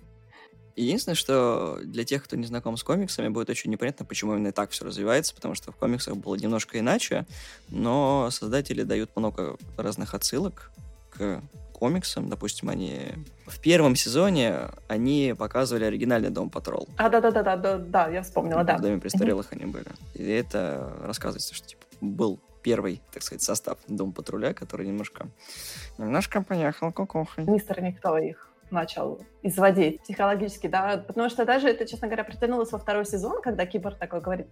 Единственное, 0.77 1.17
что 1.17 1.79
для 1.83 2.05
тех, 2.05 2.25
кто 2.25 2.37
не 2.37 2.47
знаком 2.47 2.77
с 2.77 2.83
комиксами, 2.83 3.29
будет 3.29 3.50
очень 3.50 3.71
непонятно, 3.71 4.05
почему 4.05 4.35
именно 4.35 4.53
так 4.53 4.71
все 4.71 4.85
развивается, 4.85 5.35
потому 5.35 5.55
что 5.55 5.73
в 5.73 5.77
комиксах 5.77 6.17
было 6.17 6.35
немножко 6.35 6.79
иначе, 6.79 7.27
но 7.69 8.29
создатели 8.31 8.83
дают 8.83 9.15
много 9.17 9.56
разных 9.77 10.15
отсылок 10.15 10.71
к 11.11 11.43
комиксам. 11.82 12.29
Допустим, 12.29 12.69
они 12.69 13.00
в 13.46 13.58
первом 13.58 13.96
сезоне 13.96 14.69
они 14.87 15.34
показывали 15.37 15.84
оригинальный 15.84 16.31
Дом 16.31 16.49
Патрол. 16.49 16.87
А, 16.96 17.08
да-да-да, 17.08 17.56
да, 17.56 17.76
да, 17.76 18.08
я 18.08 18.23
вспомнила, 18.23 18.62
да. 18.62 18.76
В 18.76 18.82
Доме 18.82 19.00
престарелых 19.00 19.52
mm-hmm. 19.52 19.62
они 19.62 19.73
были. 19.73 19.87
И 20.14 20.23
это 20.23 20.93
рассказывается, 21.02 21.52
что 21.56 21.67
типа 21.67 21.82
был 22.00 22.38
первый, 22.62 23.02
так 23.12 23.25
сказать, 23.25 23.43
состав 23.43 23.79
Дом 23.88 24.12
Патруля, 24.12 24.55
который 24.55 24.87
немножко, 24.87 25.26
немножко 25.99 26.40
поехал 26.43 26.93
кукухой. 26.93 27.46
Мистер 27.46 27.82
Никто 27.82 28.17
их 28.17 28.49
начал 28.70 29.20
изводить 29.43 30.00
психологически, 30.02 30.69
да, 30.69 31.02
потому 31.05 31.29
что 31.31 31.44
даже 31.44 31.69
это, 31.69 31.84
честно 31.84 32.06
говоря, 32.06 32.23
притянулось 32.23 32.70
во 32.70 32.79
второй 32.79 33.06
сезон, 33.06 33.43
когда 33.43 33.67
Кибор 33.67 33.94
такой 33.94 34.20
говорит, 34.20 34.46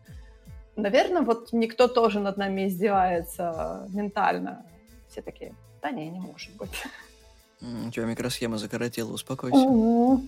наверное, 0.75 1.23
вот 1.23 1.53
никто 1.53 1.87
тоже 1.87 2.19
над 2.19 2.37
нами 2.37 2.67
издевается 2.67 3.87
ментально. 3.91 4.67
Все 5.09 5.23
такие, 5.23 5.55
да 5.81 5.93
не, 5.93 6.11
не 6.11 6.19
может 6.19 6.56
быть. 6.56 6.71
У 7.60 7.90
тебя 7.90 8.06
микросхема 8.06 8.58
закоротела, 8.58 9.12
успокойся. 9.12 9.56
Угу. 9.58 10.26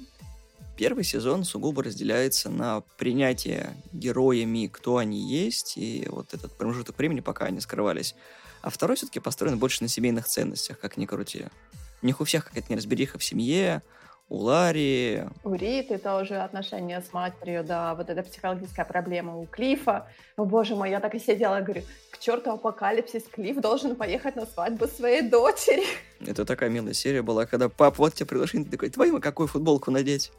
Первый 0.77 1.05
сезон 1.05 1.45
сугубо 1.45 1.83
разделяется 1.83 2.51
на 2.51 2.81
принятие 2.97 3.77
героями, 3.93 4.69
кто 4.73 4.97
они 4.97 5.19
есть, 5.19 5.77
и 5.77 6.07
вот 6.11 6.35
этот 6.35 6.57
промежуток 6.57 6.97
времени, 6.99 7.21
пока 7.21 7.47
они 7.47 7.61
скрывались. 7.61 8.15
А 8.63 8.71
второй 8.71 8.97
все-таки 8.97 9.21
построен 9.21 9.59
больше 9.59 9.83
на 9.83 9.89
семейных 9.89 10.27
ценностях, 10.27 10.79
как 10.79 10.97
ни 10.97 11.07
крути. 11.07 11.47
У 12.01 12.07
них 12.07 12.21
у 12.21 12.25
всех 12.25 12.47
какая-то 12.47 12.73
неразбериха 12.73 13.19
в 13.19 13.25
семье, 13.25 13.83
у 14.33 14.37
Ларри. 14.39 15.25
У 15.45 15.53
Риты 15.53 15.99
тоже 15.99 16.37
отношения 16.37 17.03
с 17.03 17.13
матерью, 17.13 17.63
да, 17.65 17.95
вот 17.95 18.09
эта 18.09 18.23
психологическая 18.23 18.87
проблема 18.87 19.37
у 19.37 19.45
Клифа. 19.45 20.07
О, 20.39 20.47
боже 20.47 20.75
мой, 20.75 20.89
я 20.89 21.01
так 21.01 21.15
и 21.15 21.19
сидела 21.19 21.61
говорю, 21.61 21.83
к 22.11 22.19
черту 22.19 22.53
апокалипсис, 22.53 23.25
Клифф 23.25 23.61
должен 23.61 23.95
поехать 23.95 24.35
на 24.37 24.47
свадьбу 24.47 24.87
своей 24.87 25.21
дочери. 25.21 25.85
Это 26.27 26.47
такая 26.47 26.71
милая 26.71 26.95
серия 26.95 27.21
была, 27.21 27.45
когда 27.45 27.69
пап, 27.69 27.99
вот 27.99 28.15
тебе 28.15 28.27
приглашение, 28.27 28.65
ты 28.65 28.71
такой, 28.71 28.89
твою 28.89 29.21
какую 29.21 29.49
футболку 29.49 29.91
надеть? 29.91 30.33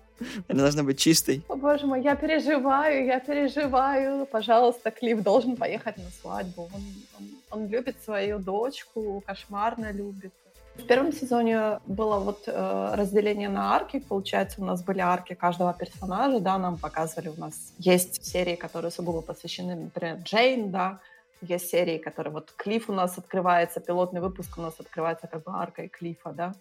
Она 0.48 0.64
должна 0.64 0.82
быть 0.82 0.98
чистой. 0.98 1.44
О, 1.48 1.56
боже 1.56 1.86
мой, 1.86 2.02
я 2.02 2.16
переживаю, 2.16 3.06
я 3.06 3.20
переживаю. 3.20 4.26
Пожалуйста, 4.26 4.90
Клифф 4.90 5.22
должен 5.22 5.56
поехать 5.56 5.98
на 5.98 6.10
свадьбу. 6.10 6.64
Он, 6.74 6.82
он, 7.20 7.28
он 7.52 7.68
любит 7.68 7.98
свою 8.04 8.40
дочку, 8.40 9.22
кошмарно 9.24 9.92
любит. 9.92 10.34
В 10.76 10.88
первом 10.88 11.14
сезоне 11.14 11.80
было 11.86 12.18
вот 12.20 12.44
э, 12.48 12.96
разделение 12.96 13.48
на 13.48 13.76
арки. 13.76 14.00
Получается, 14.00 14.62
у 14.62 14.66
нас 14.66 14.84
были 14.84 15.00
арки 15.00 15.36
каждого 15.36 15.74
персонажа, 15.74 16.40
да, 16.40 16.58
нам 16.58 16.78
показывали, 16.78 17.30
у 17.30 17.40
нас 17.40 17.74
есть 17.78 18.26
серии, 18.26 18.56
которые 18.56 18.92
сугубо 18.92 19.22
посвящены, 19.22 19.76
например, 19.76 20.18
Джейн, 20.24 20.72
да, 20.72 21.00
есть 21.42 21.70
серии, 21.70 22.00
которые 22.00 22.34
вот 22.34 22.52
Клифф 22.58 22.90
у 22.90 22.94
нас 22.94 23.18
открывается, 23.18 23.82
пилотный 23.82 24.22
выпуск 24.22 24.58
у 24.58 24.62
нас 24.62 24.74
открывается 24.80 25.28
как 25.28 25.44
бы 25.44 25.52
аркой 25.52 25.90
Клиффа, 25.90 26.32
да, 26.32 26.54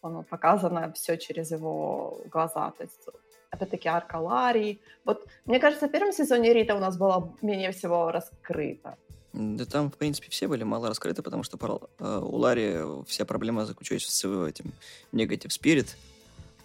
он 0.00 0.24
показано 0.24 0.92
все 0.94 1.18
через 1.18 1.50
его 1.50 2.20
глаза, 2.30 2.72
то 2.78 2.84
есть 2.84 3.08
опять-таки 3.50 3.88
арка 3.88 4.16
Ларри. 4.16 4.80
Вот, 5.04 5.26
мне 5.44 5.58
кажется, 5.60 5.88
в 5.88 5.90
первом 5.90 6.12
сезоне 6.12 6.52
Рита 6.52 6.74
у 6.74 6.78
нас 6.78 6.96
была 6.96 7.28
менее 7.42 7.72
всего 7.72 8.10
раскрыта. 8.10 8.96
Да 9.32 9.66
там, 9.66 9.90
в 9.90 9.96
принципе, 9.96 10.30
все 10.30 10.48
были 10.48 10.64
мало 10.64 10.88
раскрыты, 10.88 11.22
потому 11.22 11.42
что 11.42 11.58
э, 11.98 12.20
у 12.22 12.36
Ларри 12.36 12.78
вся 13.06 13.24
проблема 13.24 13.66
заключается 13.66 14.28
в 14.28 14.44
этим 14.44 14.72
негатив 15.12 15.52
спирит, 15.52 15.96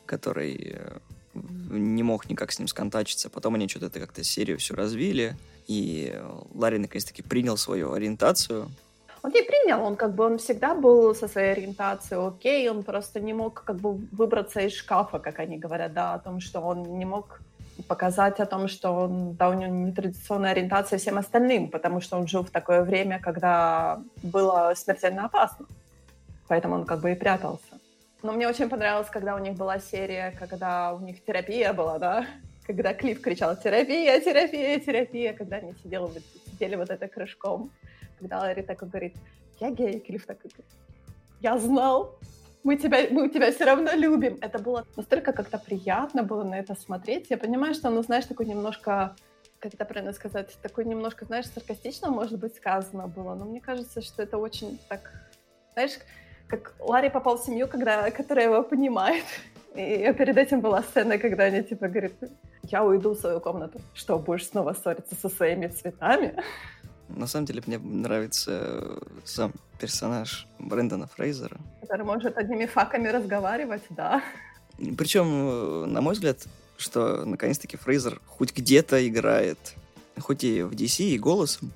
который 0.06 0.76
э, 0.76 0.98
не 1.34 2.04
мог 2.04 2.30
никак 2.30 2.52
с 2.52 2.60
ним 2.60 2.68
сконтачиться. 2.68 3.30
Потом 3.30 3.56
они 3.56 3.68
что-то 3.68 3.88
это 3.88 4.00
как-то 4.00 4.24
серию 4.24 4.58
все 4.58 4.76
развили. 4.76 5.36
и 5.68 6.22
Ларри 6.54 6.78
наконец-таки 6.78 7.22
принял 7.22 7.58
свою 7.58 7.92
ориентацию. 7.92 8.70
Он 9.24 9.32
не 9.32 9.42
принял, 9.42 9.82
он 9.82 9.96
как 9.96 10.16
бы 10.16 10.26
он 10.26 10.38
всегда 10.38 10.76
был 10.76 11.16
со 11.16 11.30
своей 11.30 11.54
ориентацией 11.54 12.28
окей, 12.28 12.70
он 12.70 12.84
просто 12.84 13.22
не 13.22 13.34
мог 13.34 13.64
как 13.64 13.78
бы 13.78 13.94
выбраться 13.94 14.60
из 14.60 14.74
шкафа, 14.74 15.20
как 15.20 15.40
они 15.40 15.58
говорят, 15.58 15.94
да, 15.94 16.14
о 16.14 16.20
том, 16.20 16.42
что 16.42 16.60
он 16.60 16.98
не 16.98 17.06
мог 17.06 17.40
показать 17.88 18.40
о 18.40 18.46
том, 18.46 18.68
что 18.68 18.92
он, 18.92 19.34
да, 19.34 19.50
у 19.50 19.54
него 19.54 19.74
нетрадиционная 19.74 20.52
ориентация 20.52 21.00
всем 21.00 21.18
остальным, 21.18 21.70
потому 21.70 22.02
что 22.02 22.18
он 22.18 22.28
жил 22.28 22.44
в 22.44 22.50
такое 22.50 22.84
время, 22.84 23.20
когда 23.20 24.02
было 24.22 24.74
смертельно 24.76 25.26
опасно. 25.26 25.66
Поэтому 26.48 26.76
он 26.76 26.86
как 26.86 27.02
бы 27.02 27.12
и 27.12 27.16
прятался. 27.16 27.80
Но 28.22 28.32
мне 28.32 28.48
очень 28.48 28.70
понравилось, 28.70 29.10
когда 29.10 29.36
у 29.36 29.40
них 29.40 29.56
была 29.56 29.80
серия, 29.80 30.32
когда 30.40 30.94
у 30.94 31.00
них 31.00 31.24
терапия 31.26 31.74
была, 31.74 32.00
да, 32.00 32.26
когда 32.66 32.94
Клифф 32.94 33.20
кричал 33.20 33.56
«терапия, 33.58 34.20
терапия, 34.22 34.80
терапия», 34.80 35.34
когда 35.34 35.58
они 35.58 35.74
сидели, 35.84 36.22
сидели 36.52 36.76
вот 36.76 36.90
это 36.90 37.08
кружком, 37.08 37.72
когда 38.20 38.40
Ларри 38.40 38.62
такой 38.62 38.88
говорит 38.88 39.16
«я 39.60 39.72
гей», 39.72 40.00
Клифф 40.00 40.26
такой 40.26 40.52
говорит 40.52 40.72
«я 41.42 41.58
знал, 41.58 42.18
мы 42.64 42.78
тебя, 42.78 43.08
мы 43.12 43.30
тебя 43.30 43.52
все 43.52 43.66
равно 43.66 43.92
любим». 43.94 44.38
Это 44.42 44.60
было 44.60 44.86
настолько 44.96 45.34
как-то 45.34 45.58
приятно 45.58 46.24
было 46.24 46.44
на 46.44 46.60
это 46.60 46.76
смотреть. 46.76 47.28
Я 47.30 47.38
понимаю, 47.38 47.74
что, 47.74 47.90
ну, 47.90 48.02
знаешь, 48.04 48.26
такой 48.26 48.46
немножко 48.46 49.16
как 49.60 49.76
это 49.76 49.86
правильно 49.86 50.12
сказать, 50.12 50.58
такой 50.62 50.84
немножко, 50.84 51.24
знаешь, 51.24 51.46
саркастично, 51.48 52.10
может 52.10 52.38
быть, 52.38 52.54
сказано 52.54 53.08
было, 53.08 53.34
но 53.34 53.46
мне 53.46 53.62
кажется, 53.62 54.02
что 54.02 54.22
это 54.22 54.38
очень 54.38 54.78
так, 54.90 55.10
знаешь, 55.72 55.94
как 56.48 56.74
Ларри 56.80 57.10
попал 57.10 57.38
в 57.38 57.46
семью, 57.46 57.70
когда, 57.70 58.12
которая 58.12 58.48
его 58.48 58.62
понимает. 58.62 59.24
И 59.74 60.14
перед 60.18 60.38
этим 60.38 60.60
была 60.60 60.84
сцена, 60.84 61.18
когда 61.18 61.46
они 61.46 61.64
типа 61.64 61.88
говорят, 61.88 62.12
я 62.64 62.84
уйду 62.84 63.12
в 63.12 63.20
свою 63.20 63.40
комнату. 63.40 63.80
Что, 63.94 64.20
будешь 64.20 64.48
снова 64.48 64.74
ссориться 64.74 65.16
со 65.16 65.30
своими 65.30 65.68
цветами? 65.68 66.36
На 67.10 67.28
самом 67.28 67.46
деле 67.46 67.62
мне 67.66 67.78
нравится 67.78 69.00
сам 69.24 69.54
персонаж 69.80 70.48
Брэндона 70.60 71.08
Фрейзера. 71.08 71.58
Который 71.82 72.06
может 72.06 72.38
одними 72.38 72.66
факами 72.66 73.08
разговаривать, 73.10 73.84
да. 73.90 74.24
Причем, 74.98 75.92
на 75.92 76.02
мой 76.02 76.14
взгляд, 76.14 76.40
что 76.78 77.26
наконец-таки 77.26 77.78
Фрейзер 77.78 78.22
хоть 78.26 78.56
где-то 78.56 79.08
играет, 79.08 79.58
хоть 80.20 80.44
и 80.44 80.64
в 80.64 80.72
DC, 80.72 81.04
и 81.04 81.20
голосом, 81.20 81.72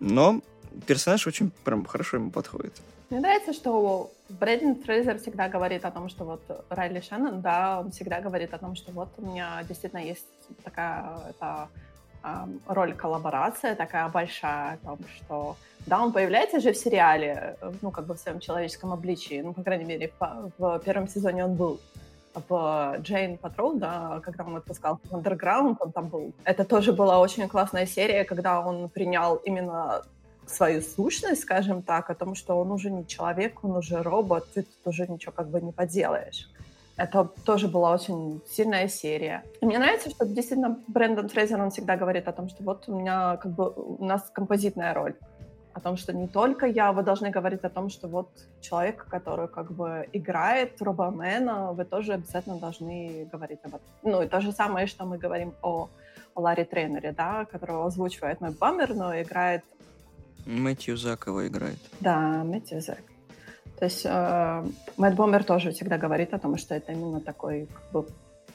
но 0.00 0.40
персонаж 0.86 1.26
очень 1.26 1.50
прям 1.64 1.84
хорошо 1.84 2.16
ему 2.16 2.30
подходит. 2.30 2.74
Мне 3.10 3.20
нравится, 3.20 3.52
что 3.52 4.10
Брэдин 4.30 4.82
Фрейзер 4.82 5.18
всегда 5.18 5.48
говорит 5.48 5.84
о 5.84 5.90
том, 5.90 6.08
что 6.08 6.24
вот 6.24 6.42
Райли 6.70 7.00
Шеннон, 7.00 7.42
да, 7.42 7.80
он 7.80 7.90
всегда 7.90 8.20
говорит 8.20 8.54
о 8.54 8.58
том, 8.58 8.74
что 8.74 8.90
вот 8.92 9.10
у 9.18 9.26
меня 9.26 9.62
действительно 9.68 10.00
есть 10.00 10.24
такая 10.64 11.18
это, 11.28 11.68
э, 11.74 11.91
роль 12.66 12.94
коллаборация 12.94 13.74
такая 13.74 14.08
большая, 14.08 14.74
о 14.74 14.86
том, 14.86 14.98
что 15.16 15.56
да, 15.86 16.02
он 16.02 16.12
появляется 16.12 16.60
же 16.60 16.72
в 16.72 16.76
сериале, 16.76 17.56
ну, 17.82 17.90
как 17.90 18.06
бы 18.06 18.14
в 18.14 18.18
своем 18.18 18.40
человеческом 18.40 18.92
обличии, 18.92 19.42
ну, 19.42 19.52
по 19.52 19.62
крайней 19.62 19.84
мере, 19.84 20.12
в, 20.18 20.52
в 20.58 20.78
первом 20.84 21.08
сезоне 21.08 21.44
он 21.44 21.54
был 21.54 21.80
в 22.48 22.96
Джейн 23.00 23.36
Патрол, 23.36 23.74
да, 23.74 24.20
когда 24.22 24.44
он 24.44 24.56
отпускал 24.56 25.00
в 25.02 25.14
Underground, 25.14 25.76
он 25.80 25.92
там 25.92 26.08
был. 26.08 26.32
Это 26.44 26.64
тоже 26.64 26.92
была 26.92 27.18
очень 27.18 27.48
классная 27.48 27.86
серия, 27.86 28.24
когда 28.24 28.60
он 28.60 28.88
принял 28.88 29.36
именно 29.36 30.02
свою 30.46 30.82
сущность, 30.82 31.42
скажем 31.42 31.82
так, 31.82 32.10
о 32.10 32.14
том, 32.14 32.34
что 32.34 32.58
он 32.58 32.70
уже 32.70 32.90
не 32.90 33.06
человек, 33.06 33.64
он 33.64 33.76
уже 33.76 34.02
робот, 34.02 34.46
ты 34.54 34.62
тут 34.62 34.86
уже 34.86 35.06
ничего 35.06 35.32
как 35.32 35.48
бы 35.48 35.60
не 35.60 35.72
поделаешь. 35.72 36.48
Это 36.96 37.24
тоже 37.44 37.68
была 37.68 37.94
очень 37.94 38.40
сильная 38.48 38.88
серия. 38.88 39.42
И 39.60 39.66
мне 39.66 39.78
нравится, 39.78 40.10
что 40.10 40.26
действительно 40.26 40.78
Брэндон 40.88 41.28
Фрейзер, 41.28 41.60
он 41.60 41.70
всегда 41.70 41.96
говорит 41.96 42.28
о 42.28 42.32
том, 42.32 42.48
что 42.48 42.62
вот 42.62 42.84
у 42.88 42.98
меня 42.98 43.36
как 43.38 43.52
бы 43.52 43.72
у 43.74 44.04
нас 44.04 44.30
композитная 44.32 44.92
роль. 44.94 45.14
О 45.72 45.80
том, 45.80 45.96
что 45.96 46.12
не 46.12 46.28
только 46.28 46.66
я, 46.66 46.92
вы 46.92 47.02
должны 47.02 47.30
говорить 47.30 47.64
о 47.64 47.70
том, 47.70 47.88
что 47.88 48.06
вот 48.06 48.28
человек, 48.60 49.06
который 49.08 49.48
как 49.48 49.72
бы 49.72 50.06
играет 50.12 50.82
Робомена, 50.82 51.72
вы 51.72 51.86
тоже 51.86 52.12
обязательно 52.12 52.58
должны 52.58 53.26
говорить 53.32 53.60
об 53.64 53.76
этом. 53.76 53.88
Ну 54.02 54.22
и 54.22 54.28
то 54.28 54.42
же 54.42 54.52
самое, 54.52 54.86
что 54.86 55.06
мы 55.06 55.16
говорим 55.16 55.54
о, 55.62 55.88
о 56.34 56.40
Ларри 56.40 56.64
Трейнере, 56.64 57.12
да, 57.12 57.46
которого 57.46 57.86
озвучивает 57.86 58.42
Мэтт 58.42 58.58
Баммер, 58.58 58.94
но 58.94 59.18
играет 59.18 59.64
Мэтью 60.46 60.96
Зак 60.96 61.26
его 61.26 61.46
играет. 61.46 61.78
Да, 62.00 62.42
Мэтью 62.44 62.80
Зак. 62.80 63.11
То 63.82 63.86
есть 63.86 64.06
э, 64.06 64.64
Мэтт 64.96 65.16
Бомбер 65.16 65.42
тоже 65.42 65.72
всегда 65.72 65.98
говорит 65.98 66.32
о 66.34 66.38
том, 66.38 66.56
что 66.56 66.72
это 66.76 66.92
именно 66.92 67.20
такой 67.20 67.66
как 67.66 67.90
бы, 67.90 68.06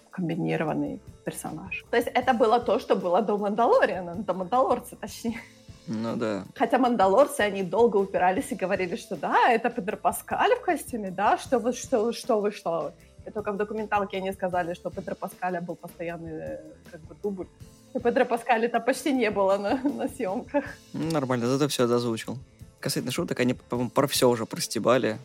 комбинированный 0.09 1.01
персонаж. 1.25 1.83
То 1.91 1.97
есть 1.97 2.07
это 2.07 2.33
было 2.33 2.61
то, 2.61 2.79
что 2.79 2.95
было 2.95 3.21
до 3.21 3.37
Мандалориана, 3.37 4.15
до 4.15 4.33
Мандалорца, 4.33 4.95
точнее. 4.95 5.41
Ну 5.87 6.15
да. 6.15 6.45
Хотя 6.55 6.77
мандалорцы, 6.77 7.41
они 7.41 7.63
долго 7.63 7.97
упирались 7.97 8.53
и 8.53 8.55
говорили, 8.55 8.95
что 8.95 9.17
да, 9.17 9.51
это 9.51 9.69
Педро 9.69 9.97
Паскаль 9.97 10.55
в 10.55 10.61
костюме, 10.61 11.11
да, 11.11 11.37
что 11.37 11.59
вы, 11.59 11.73
что, 11.73 12.13
что 12.13 12.39
вы, 12.39 12.51
что 12.51 12.81
вы. 12.81 12.91
И 13.29 13.31
только 13.31 13.51
в 13.51 13.57
документалке 13.57 14.17
они 14.17 14.31
сказали, 14.31 14.75
что 14.75 14.89
Педро 14.89 15.15
Паскаля 15.15 15.59
был 15.59 15.75
постоянный 15.75 16.31
э, 16.31 16.59
как 16.89 17.01
бы 17.01 17.15
дубль. 17.21 17.47
И 17.93 17.99
Педро 17.99 18.23
Паскаля-то 18.23 18.79
почти 18.79 19.11
не 19.11 19.29
было 19.29 19.57
на, 19.57 19.75
на 19.83 20.07
съемках. 20.07 20.63
Ну, 20.93 21.11
нормально, 21.11 21.47
зато 21.47 21.67
все 21.67 21.85
дозвучил. 21.85 22.37
Касательно 22.79 23.11
шуток, 23.11 23.39
они, 23.39 23.53
по-моему, 23.53 23.89
про 23.89 24.07
все 24.07 24.29
уже 24.29 24.45
простебали. 24.45 25.17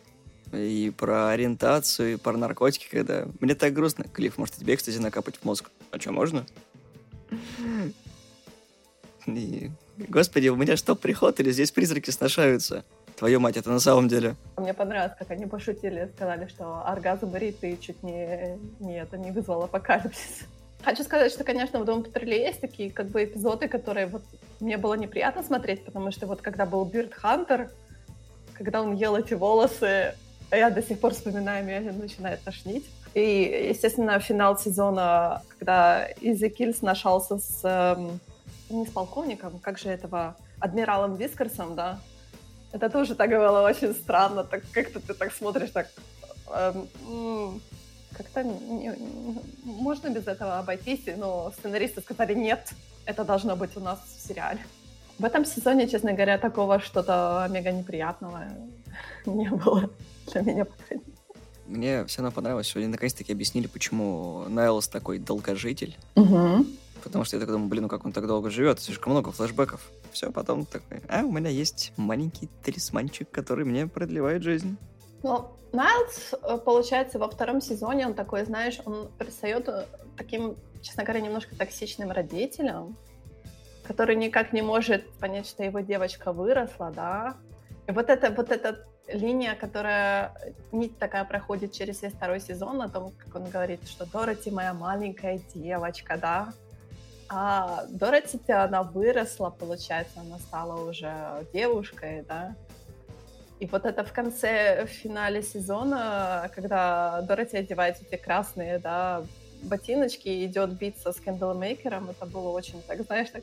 И 0.52 0.92
про 0.96 1.30
ориентацию, 1.30 2.14
и 2.14 2.16
про 2.16 2.36
наркотики, 2.36 2.86
когда... 2.90 3.26
Мне 3.40 3.54
так 3.54 3.72
грустно. 3.72 4.04
Клифф, 4.04 4.36
может, 4.36 4.56
тебе, 4.56 4.76
кстати, 4.76 4.98
накапать 4.98 5.36
в 5.36 5.44
мозг? 5.44 5.70
А 5.90 5.98
что, 5.98 6.12
можно? 6.12 6.44
И... 9.26 9.70
Господи, 9.96 10.48
у 10.48 10.56
меня 10.56 10.76
что, 10.76 10.96
приход 10.96 11.38
или 11.40 11.52
здесь 11.52 11.70
призраки 11.70 12.10
сношаются? 12.10 12.84
Твою 13.16 13.40
мать, 13.40 13.56
это 13.56 13.70
на 13.70 13.78
самом 13.78 14.08
деле. 14.08 14.36
Мне 14.56 14.74
понравилось, 14.74 15.12
как 15.18 15.30
они 15.30 15.46
пошутили, 15.46 16.10
сказали, 16.16 16.48
что 16.48 16.82
оргазм 16.86 17.36
Риты 17.36 17.78
чуть 17.80 18.02
не, 18.02 18.58
не 18.80 19.00
это 19.00 19.16
не 19.16 19.30
вызвал 19.30 19.62
апокалипсис. 19.62 20.46
Хочу 20.82 21.04
сказать, 21.04 21.30
что, 21.30 21.44
конечно, 21.44 21.78
в 21.78 21.84
Дом 21.84 22.02
Патруле 22.02 22.46
есть 22.46 22.60
такие 22.60 22.90
как 22.90 23.08
бы 23.08 23.22
эпизоды, 23.22 23.68
которые 23.68 24.06
вот 24.06 24.24
мне 24.62 24.76
было 24.76 24.94
неприятно 24.94 25.42
смотреть, 25.42 25.84
потому 25.84 26.12
что 26.12 26.26
вот 26.26 26.40
когда 26.40 26.66
был 26.66 26.84
Бирд 26.84 27.12
Хантер, 27.14 27.68
когда 28.54 28.80
он 28.80 28.94
ел 28.94 29.16
эти 29.16 29.34
волосы, 29.34 30.14
я 30.52 30.70
до 30.70 30.82
сих 30.82 31.00
пор 31.00 31.14
вспоминаю, 31.14 31.64
меня 31.64 31.92
начинает 31.92 32.42
тошнить. 32.42 32.88
И, 33.14 33.68
естественно, 33.70 34.18
финал 34.20 34.56
сезона, 34.58 35.42
когда 35.58 36.08
Изи 36.20 36.48
Килл 36.48 36.72
сношался 36.72 37.38
с... 37.38 37.60
Эм, 37.64 38.20
не 38.70 38.86
с 38.86 38.90
полковником, 38.90 39.58
как 39.58 39.78
же 39.78 39.90
этого... 39.90 40.36
Адмиралом 40.60 41.16
Вискарсом, 41.16 41.74
да? 41.74 41.98
Это 42.70 42.88
тоже 42.88 43.16
так 43.16 43.30
было 43.30 43.62
очень 43.62 43.92
странно, 43.92 44.44
так 44.44 44.62
как-то 44.72 45.00
ты 45.00 45.12
так 45.12 45.32
смотришь, 45.32 45.70
так... 45.70 45.88
Эм, 46.54 47.60
как-то 48.16 48.44
не, 48.44 48.94
можно 49.64 50.08
без 50.08 50.26
этого 50.28 50.58
обойтись, 50.58 51.04
но 51.16 51.52
сценаристы 51.58 52.00
сказали, 52.00 52.34
нет, 52.34 52.72
это 53.06 53.24
должно 53.24 53.56
быть 53.56 53.76
у 53.76 53.80
нас 53.80 54.00
в 54.00 54.28
сериале. 54.28 54.60
В 55.18 55.24
этом 55.24 55.44
сезоне, 55.44 55.88
честно 55.88 56.12
говоря, 56.12 56.38
такого 56.38 56.80
что-то 56.80 57.46
мега 57.50 57.70
неприятного 57.70 58.44
не 59.26 59.48
было 59.50 59.90
для 60.32 60.42
меня. 60.42 60.66
Мне 61.66 62.04
все 62.06 62.22
равно 62.22 62.34
понравилось, 62.34 62.66
что 62.66 62.80
они 62.80 62.88
наконец-таки 62.88 63.32
объяснили, 63.32 63.66
почему 63.66 64.44
Найлс 64.48 64.88
такой 64.88 65.18
долгожитель. 65.18 65.96
Угу. 66.16 66.66
Потому 67.02 67.24
что 67.24 67.36
я 67.36 67.40
так 67.40 67.50
думаю, 67.50 67.68
блин, 67.68 67.84
ну 67.84 67.88
как 67.88 68.04
он 68.04 68.12
так 68.12 68.26
долго 68.26 68.50
живет, 68.50 68.80
слишком 68.80 69.12
много 69.12 69.32
флешбеков. 69.32 69.80
Все, 70.12 70.30
потом 70.30 70.66
такой, 70.66 71.00
а, 71.08 71.22
у 71.24 71.32
меня 71.32 71.50
есть 71.50 71.92
маленький 71.96 72.48
талисманчик, 72.62 73.30
который 73.30 73.64
мне 73.64 73.86
продлевает 73.86 74.42
жизнь. 74.42 74.76
Ну, 75.22 75.50
Найлз, 75.72 76.34
э, 76.42 76.58
получается, 76.58 77.18
во 77.18 77.28
втором 77.28 77.60
сезоне 77.60 78.06
он 78.06 78.14
такой, 78.14 78.44
знаешь, 78.44 78.80
он 78.84 79.08
пристает 79.18 79.68
э, 79.68 79.86
таким, 80.16 80.56
честно 80.82 81.04
говоря, 81.04 81.20
немножко 81.20 81.56
токсичным 81.56 82.10
родителем, 82.10 82.96
который 83.84 84.16
никак 84.16 84.52
не 84.52 84.62
может 84.62 85.10
понять, 85.14 85.46
что 85.46 85.64
его 85.64 85.80
девочка 85.80 86.32
выросла, 86.32 86.90
да. 86.90 87.36
И 87.86 87.92
вот 87.92 88.10
эта 88.10 88.30
вот 88.30 88.50
эта 88.50 88.84
линия, 89.08 89.54
которая 89.54 90.34
нить 90.70 90.98
такая 90.98 91.24
проходит 91.24 91.72
через 91.72 92.02
весь 92.02 92.12
второй 92.12 92.40
сезон, 92.40 92.82
о 92.82 92.88
том, 92.88 93.12
как 93.18 93.34
он 93.34 93.48
говорит, 93.48 93.86
что 93.88 94.06
Дороти 94.06 94.50
моя 94.50 94.74
маленькая 94.74 95.40
девочка, 95.54 96.16
да. 96.16 96.52
А 97.28 97.84
Дороти, 97.88 98.38
она 98.52 98.82
выросла, 98.82 99.50
получается, 99.50 100.20
она 100.20 100.38
стала 100.38 100.88
уже 100.88 101.46
девушкой, 101.52 102.24
да. 102.28 102.54
И 103.58 103.66
вот 103.66 103.86
это 103.86 104.04
в 104.04 104.12
конце, 104.12 104.84
в 104.86 104.88
финале 104.88 105.42
сезона, 105.42 106.50
когда 106.54 107.22
Дороти 107.22 107.56
одевает 107.56 107.96
эти 108.00 108.20
красные, 108.20 108.78
да, 108.78 109.22
ботиночки 109.62 110.28
и 110.28 110.46
идет 110.46 110.72
биться 110.72 111.12
с 111.12 111.16
Кэндлмейкером, 111.16 112.10
это 112.10 112.26
было 112.26 112.50
очень 112.50 112.82
так, 112.82 113.02
знаешь, 113.02 113.30
так, 113.30 113.42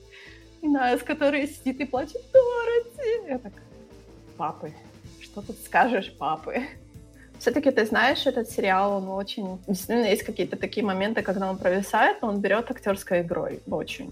и 0.62 0.67
Найлс, 0.67 1.01
который 1.04 1.48
сидит 1.48 1.80
и 1.80 1.86
плачет, 1.86 2.22
Дороти. 2.34 3.30
Я 3.30 3.40
так, 3.40 3.54
бапы, 4.38 4.74
что 5.20 5.42
тут 5.42 5.58
скажешь, 5.66 6.14
бапы? 6.18 6.63
Все-таки 7.40 7.72
ты 7.72 7.86
знаешь, 7.86 8.28
этот 8.28 8.50
сериал, 8.50 8.98
он 8.98 9.08
очень... 9.08 9.60
Действительно, 9.66 10.08
есть 10.08 10.24
какие-то 10.24 10.58
такие 10.58 10.86
моменты, 10.86 11.22
когда 11.22 11.50
он 11.50 11.58
провисает, 11.58 12.22
но 12.22 12.28
он 12.28 12.42
берет 12.42 12.70
актерской 12.70 13.22
игрой 13.22 13.62
очень. 13.70 14.12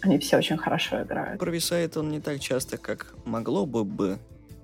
Они 0.00 0.18
все 0.18 0.36
очень 0.36 0.56
хорошо 0.56 1.02
играют. 1.02 1.40
Провисает 1.40 1.96
он 1.96 2.10
не 2.10 2.20
так 2.20 2.38
часто, 2.40 2.78
как 2.78 3.14
могло 3.24 3.66
бы 3.66 3.84
бы, 3.84 4.18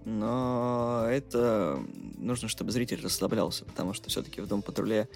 но 0.09 1.05
это 1.07 1.79
нужно, 2.17 2.49
чтобы 2.49 2.73
зритель 2.73 3.03
расслаблялся, 3.03 3.67
потому 3.67 3.93
что 3.93 4.09
все-таки 4.09 4.41
в 4.41 4.47
Дом 4.47 4.63
Патруле 4.63 5.07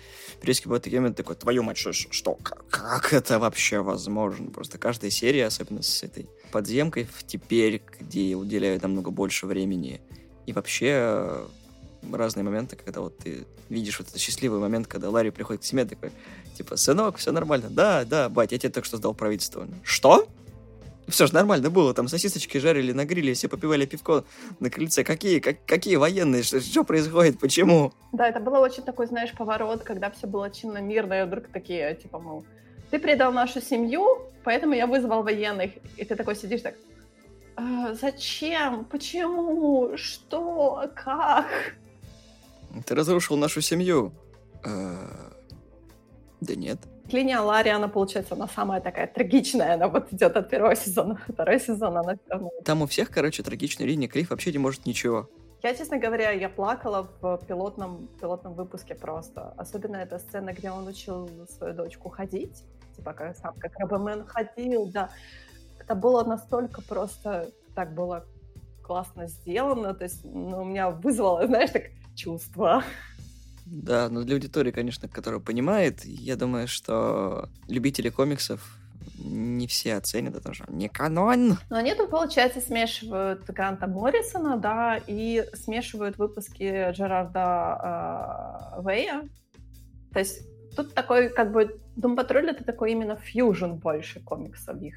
периодически 0.41 0.67
бывает 0.67 0.85
такие 0.85 1.01
моменты 1.01 1.23
такой, 1.23 1.35
твою 1.35 1.63
мать, 1.63 1.79
что, 1.79 1.93
что 1.93 2.35
как, 2.35 2.67
как 2.69 3.15
это 3.15 3.39
вообще 3.39 3.81
возможно? 3.81 4.51
Просто 4.51 4.77
каждая 4.77 5.11
серия, 5.11 5.47
особенно 5.47 5.83
с 5.83 6.03
этой 6.03 6.29
подземкой 6.51 7.09
теперь, 7.27 7.83
где 8.01 8.35
уделяют 8.35 8.83
намного 8.83 9.11
больше 9.11 9.47
времени, 9.47 10.03
и 10.45 10.53
вообще 10.53 11.47
разные 12.13 12.45
моменты, 12.45 12.77
когда 12.77 13.01
вот 13.01 13.17
ты 13.17 13.47
видишь 13.71 13.99
вот 13.99 14.09
этот 14.09 14.21
счастливый 14.21 14.61
момент, 14.61 14.89
когда 14.89 15.09
Ларри 15.09 15.31
приходит 15.31 15.63
к 15.63 15.65
семье 15.65 15.87
такой, 15.87 16.11
типа, 16.55 16.77
сынок, 16.77 17.17
все 17.17 17.33
нормально. 17.33 17.71
Да, 17.71 18.05
да, 18.05 18.29
бать, 18.29 18.53
я 18.53 18.59
тебе 18.59 18.71
только 18.71 18.87
что 18.87 18.99
сдал 18.99 19.15
правительство. 19.15 19.67
Что? 19.83 20.29
Все 21.09 21.27
же 21.27 21.35
нормально 21.35 21.69
было, 21.69 21.95
там 21.95 22.09
сосисочки 22.09 22.59
жарили 22.59 22.93
на 22.93 23.05
гриле, 23.05 23.35
все 23.35 23.49
попивали 23.49 23.87
пивко 23.87 24.25
на 24.61 24.71
крыльце. 24.71 25.03
Какие, 25.05 25.41
как, 25.41 25.57
какие 25.67 25.97
военные? 25.97 26.43
Что, 26.43 26.61
что 26.61 26.85
происходит? 26.85 27.41
Почему? 27.41 27.93
Да, 28.13 28.29
это 28.29 28.41
было 28.41 28.59
очень 28.59 28.85
такой, 28.85 29.07
знаешь, 29.07 29.33
поворот, 29.33 29.83
когда 29.83 30.11
все 30.11 30.27
было 30.27 30.51
чинно, 30.51 30.79
мирно, 30.79 31.21
и 31.21 31.25
вдруг 31.25 31.49
такие, 31.49 31.97
типа, 31.97 32.19
мол, 32.19 32.45
ты 32.91 32.99
предал 32.99 33.33
нашу 33.33 33.61
семью, 33.61 34.23
поэтому 34.45 34.75
я 34.75 34.87
вызвал 34.87 35.23
военных. 35.23 35.73
И 35.97 36.05
ты 36.05 36.15
такой 36.15 36.37
сидишь 36.37 36.61
так, 36.61 36.75
«А, 37.57 37.95
зачем? 37.95 38.85
Почему? 38.85 39.97
Что? 39.97 40.91
Как? 40.95 41.47
Ты 42.87 42.95
разрушил 42.95 43.37
нашу 43.37 43.61
семью. 43.61 44.13
Э, 44.65 45.09
да 46.41 46.55
нет. 46.55 46.79
Линия 47.13 47.41
Ларри, 47.41 47.71
она, 47.71 47.89
получается, 47.89 48.35
она 48.35 48.49
самая 48.49 48.81
такая 48.81 49.07
трагичная. 49.07 49.75
Она 49.75 49.89
вот 49.89 50.13
идет 50.13 50.37
от 50.37 50.49
первого 50.51 50.75
сезона, 50.75 51.21
второй 51.29 51.61
сезон, 51.61 51.97
она 51.97 52.15
все 52.15 52.29
равно... 52.29 52.51
Там 52.65 52.83
у 52.83 52.87
всех, 52.87 53.11
короче, 53.11 53.43
трагичная 53.43 53.87
линия. 53.87 54.09
Клифф 54.09 54.31
вообще 54.31 54.53
не 54.53 54.59
может 54.59 54.87
ничего. 54.87 55.29
Я, 55.63 55.75
честно 55.75 55.99
говоря, 55.99 56.31
я 56.33 56.49
плакала 56.49 57.09
в 57.21 57.41
пилотном, 57.47 58.09
пилотном 58.21 58.55
выпуске 58.55 58.95
просто. 58.95 59.55
Особенно 59.57 59.97
эта 59.97 60.19
сцена, 60.19 60.53
где 60.53 60.71
он 60.71 60.89
учил 60.89 61.31
свою 61.49 61.75
дочку 61.75 62.09
ходить. 62.09 62.65
Типа, 62.97 63.13
как 63.13 63.37
сам, 63.37 63.55
как 63.59 63.79
Робомен 63.79 64.27
ходил, 64.27 64.87
да. 64.87 65.11
Это 65.79 65.95
было 65.95 66.25
настолько 66.25 66.83
просто... 66.83 67.51
Так 67.75 67.95
было 67.95 68.27
классно 68.83 69.29
сделано. 69.29 69.95
То 69.95 70.05
есть, 70.05 70.25
ну, 70.25 70.63
у 70.63 70.65
меня 70.65 70.91
вызвало, 70.91 71.47
знаешь, 71.47 71.71
так 71.71 71.85
чувства. 72.17 72.83
Да, 73.67 74.09
но 74.09 74.23
для 74.23 74.35
аудитории, 74.35 74.71
конечно, 74.71 75.09
которая 75.09 75.41
понимает, 75.41 76.05
я 76.05 76.37
думаю, 76.37 76.69
что 76.69 77.49
любители 77.69 78.09
комиксов 78.11 78.79
не 79.19 79.67
все 79.67 79.95
оценят, 79.95 80.37
это 80.37 80.53
же 80.53 80.65
не 80.69 80.89
канон. 80.89 81.59
Но 81.71 81.77
они 81.77 81.95
тут, 81.95 82.11
получается, 82.11 82.61
смешивают 82.61 83.45
Гранта 83.45 83.87
Моррисона, 83.87 84.57
да, 84.57 85.01
и 85.07 85.45
смешивают 85.55 86.19
выпуски 86.19 86.91
Джерарда 86.93 88.73
э, 88.77 88.81
Вэя. 88.83 89.29
То 90.13 90.19
есть 90.19 90.43
тут 90.77 90.95
такой, 90.95 91.29
как 91.29 91.53
бы, 91.53 91.81
Дом 91.97 92.17
Патруль 92.17 92.51
это 92.51 92.65
такой 92.65 92.93
именно 92.93 93.17
фьюжн 93.17 93.75
больше 93.75 94.21
комиксов 94.21 94.81
их. 94.81 94.97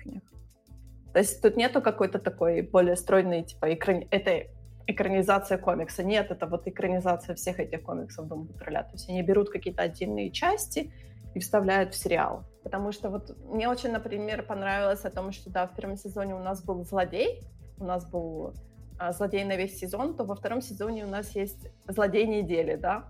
То 1.14 1.20
есть 1.20 1.42
тут 1.42 1.56
нету 1.56 1.82
какой-то 1.82 2.20
такой 2.20 2.62
более 2.62 2.96
стройной, 2.96 3.44
типа, 3.44 3.74
экран... 3.74 4.04
это 4.12 4.48
экранизация 4.88 5.58
комикса. 5.58 6.04
Нет, 6.04 6.32
это 6.32 6.46
вот 6.46 6.68
экранизация 6.68 7.36
всех 7.36 7.60
этих 7.60 7.84
комиксов 7.84 8.28
Дома 8.28 8.46
Патруля. 8.46 8.84
То 8.84 8.94
есть 8.94 9.10
они 9.10 9.22
берут 9.22 9.50
какие-то 9.50 9.82
отдельные 9.82 10.32
части 10.32 10.94
и 11.34 11.40
вставляют 11.40 11.94
в 11.94 11.98
сериал. 11.98 12.44
Потому 12.64 12.92
что 12.92 13.10
вот 13.10 13.36
мне 13.46 13.68
очень, 13.68 13.92
например, 13.92 14.44
понравилось 14.44 15.04
о 15.06 15.10
том, 15.10 15.32
что 15.32 15.50
да, 15.50 15.68
в 15.68 15.76
первом 15.76 15.98
сезоне 15.98 16.36
у 16.36 16.40
нас 16.40 16.64
был 16.64 16.84
злодей, 16.86 17.42
у 17.78 17.84
нас 17.84 18.10
был 18.10 18.54
а, 18.98 19.12
злодей 19.12 19.44
на 19.44 19.56
весь 19.56 19.78
сезон, 19.78 20.16
то 20.16 20.24
во 20.24 20.36
втором 20.36 20.62
сезоне 20.62 21.06
у 21.06 21.10
нас 21.10 21.32
есть 21.36 21.68
злодей 21.88 22.26
недели, 22.26 22.76
да. 22.76 23.06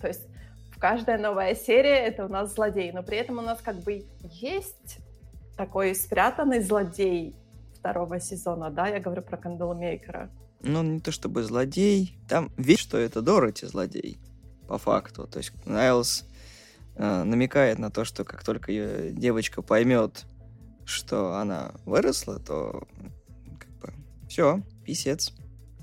То 0.00 0.08
есть 0.08 0.28
в 0.70 0.78
каждая 0.78 1.18
новая 1.18 1.54
серия 1.54 2.06
это 2.06 2.24
у 2.24 2.28
нас 2.28 2.54
злодей, 2.54 2.92
но 2.92 3.02
при 3.02 3.18
этом 3.18 3.38
у 3.38 3.42
нас 3.42 3.60
как 3.60 3.76
бы 3.76 4.04
есть 4.22 4.98
такой 5.56 5.94
спрятанный 5.94 6.60
злодей 6.60 7.36
второго 7.74 8.20
сезона, 8.20 8.70
да, 8.70 8.88
я 8.88 9.00
говорю 9.00 9.22
про 9.22 9.36
Кандалмейкера 9.36 10.30
ну, 10.62 10.82
не 10.82 11.00
то 11.00 11.12
чтобы 11.12 11.42
злодей. 11.42 12.18
Там 12.28 12.50
видишь, 12.56 12.80
что 12.80 12.98
это 12.98 13.22
Дороти 13.22 13.66
злодей, 13.66 14.18
по 14.68 14.78
факту. 14.78 15.26
То 15.26 15.38
есть 15.38 15.52
Найлс 15.66 16.24
э, 16.96 17.22
намекает 17.24 17.78
на 17.78 17.90
то, 17.90 18.04
что 18.04 18.24
как 18.24 18.44
только 18.44 18.72
ее 18.72 19.12
девочка 19.12 19.62
поймет, 19.62 20.24
что 20.84 21.34
она 21.36 21.72
выросла, 21.84 22.38
то 22.38 22.86
как 23.58 23.70
бы 23.78 23.94
все, 24.28 24.62
писец. 24.84 25.32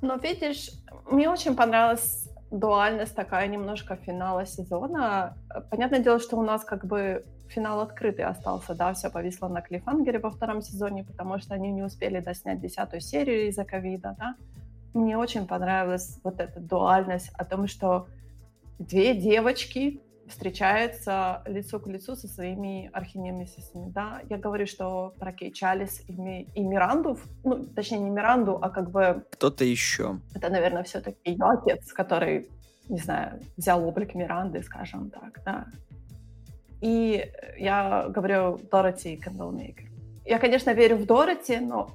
Но 0.02 0.16
видишь, 0.16 0.72
мне 1.10 1.30
очень 1.30 1.56
понравилась 1.56 2.30
дуальность 2.52 3.16
такая 3.16 3.48
немножко 3.48 3.96
финала 3.96 4.46
сезона. 4.46 5.36
Понятное 5.70 6.00
дело, 6.00 6.20
что 6.20 6.38
у 6.38 6.44
нас 6.44 6.63
как 6.63 6.86
бы 6.86 7.26
финал 7.50 7.82
открытый 7.82 8.26
остался, 8.26 8.76
да, 8.76 8.94
все 8.94 9.10
повисло 9.10 9.48
на 9.48 9.62
клифангере 9.62 10.20
во 10.20 10.30
втором 10.30 10.62
сезоне, 10.62 11.04
потому 11.04 11.40
что 11.40 11.54
они 11.54 11.72
не 11.72 11.82
успели 11.82 12.20
доснять 12.20 12.62
десятую 12.62 13.02
серию 13.02 13.48
из-за 13.48 13.63
ковида, 13.63 14.16
да 14.20 14.36
мне 14.93 15.17
очень 15.17 15.47
понравилась 15.47 16.19
вот 16.23 16.39
эта 16.39 16.60
дуальность 16.60 17.30
о 17.34 17.45
том, 17.45 17.67
что 17.67 18.08
две 18.80 19.15
девочки 19.15 20.02
встречаются 20.28 21.41
лицо 21.45 21.80
к 21.80 21.88
лицу 21.88 22.15
со 22.15 22.28
своими 22.28 22.89
архинемесисами, 22.93 23.89
да. 23.89 24.21
Я 24.30 24.38
говорю, 24.38 24.65
что 24.65 25.13
про 25.17 25.32
Кей 25.32 25.52
Чалис 25.52 26.04
и, 26.08 26.13
Ми, 26.13 26.47
и 26.54 26.63
Миранду, 26.63 27.17
ну, 27.43 27.63
точнее, 27.63 28.00
не 28.00 28.10
Миранду, 28.10 28.60
а 28.62 28.69
как 28.69 28.91
бы... 28.91 29.23
Кто-то 29.32 29.63
еще. 29.63 30.19
Это, 30.36 30.50
наверное, 30.50 30.84
все-таки 30.84 31.32
ее 31.32 31.45
отец, 31.45 31.93
который, 31.93 32.50
не 32.89 33.00
знаю, 33.00 33.39
взял 33.56 33.88
облик 33.88 34.15
Миранды, 34.15 34.62
скажем 34.63 35.10
так, 35.10 35.41
да. 35.45 35.67
И 36.82 37.32
я 37.58 38.08
говорю 38.10 38.60
Дороти 38.69 39.13
и 39.13 39.17
Кэндалмейкер. 39.17 39.89
Я, 40.26 40.39
конечно, 40.39 40.71
верю 40.71 40.97
в 40.97 41.06
Дороти, 41.06 41.58
но 41.58 41.89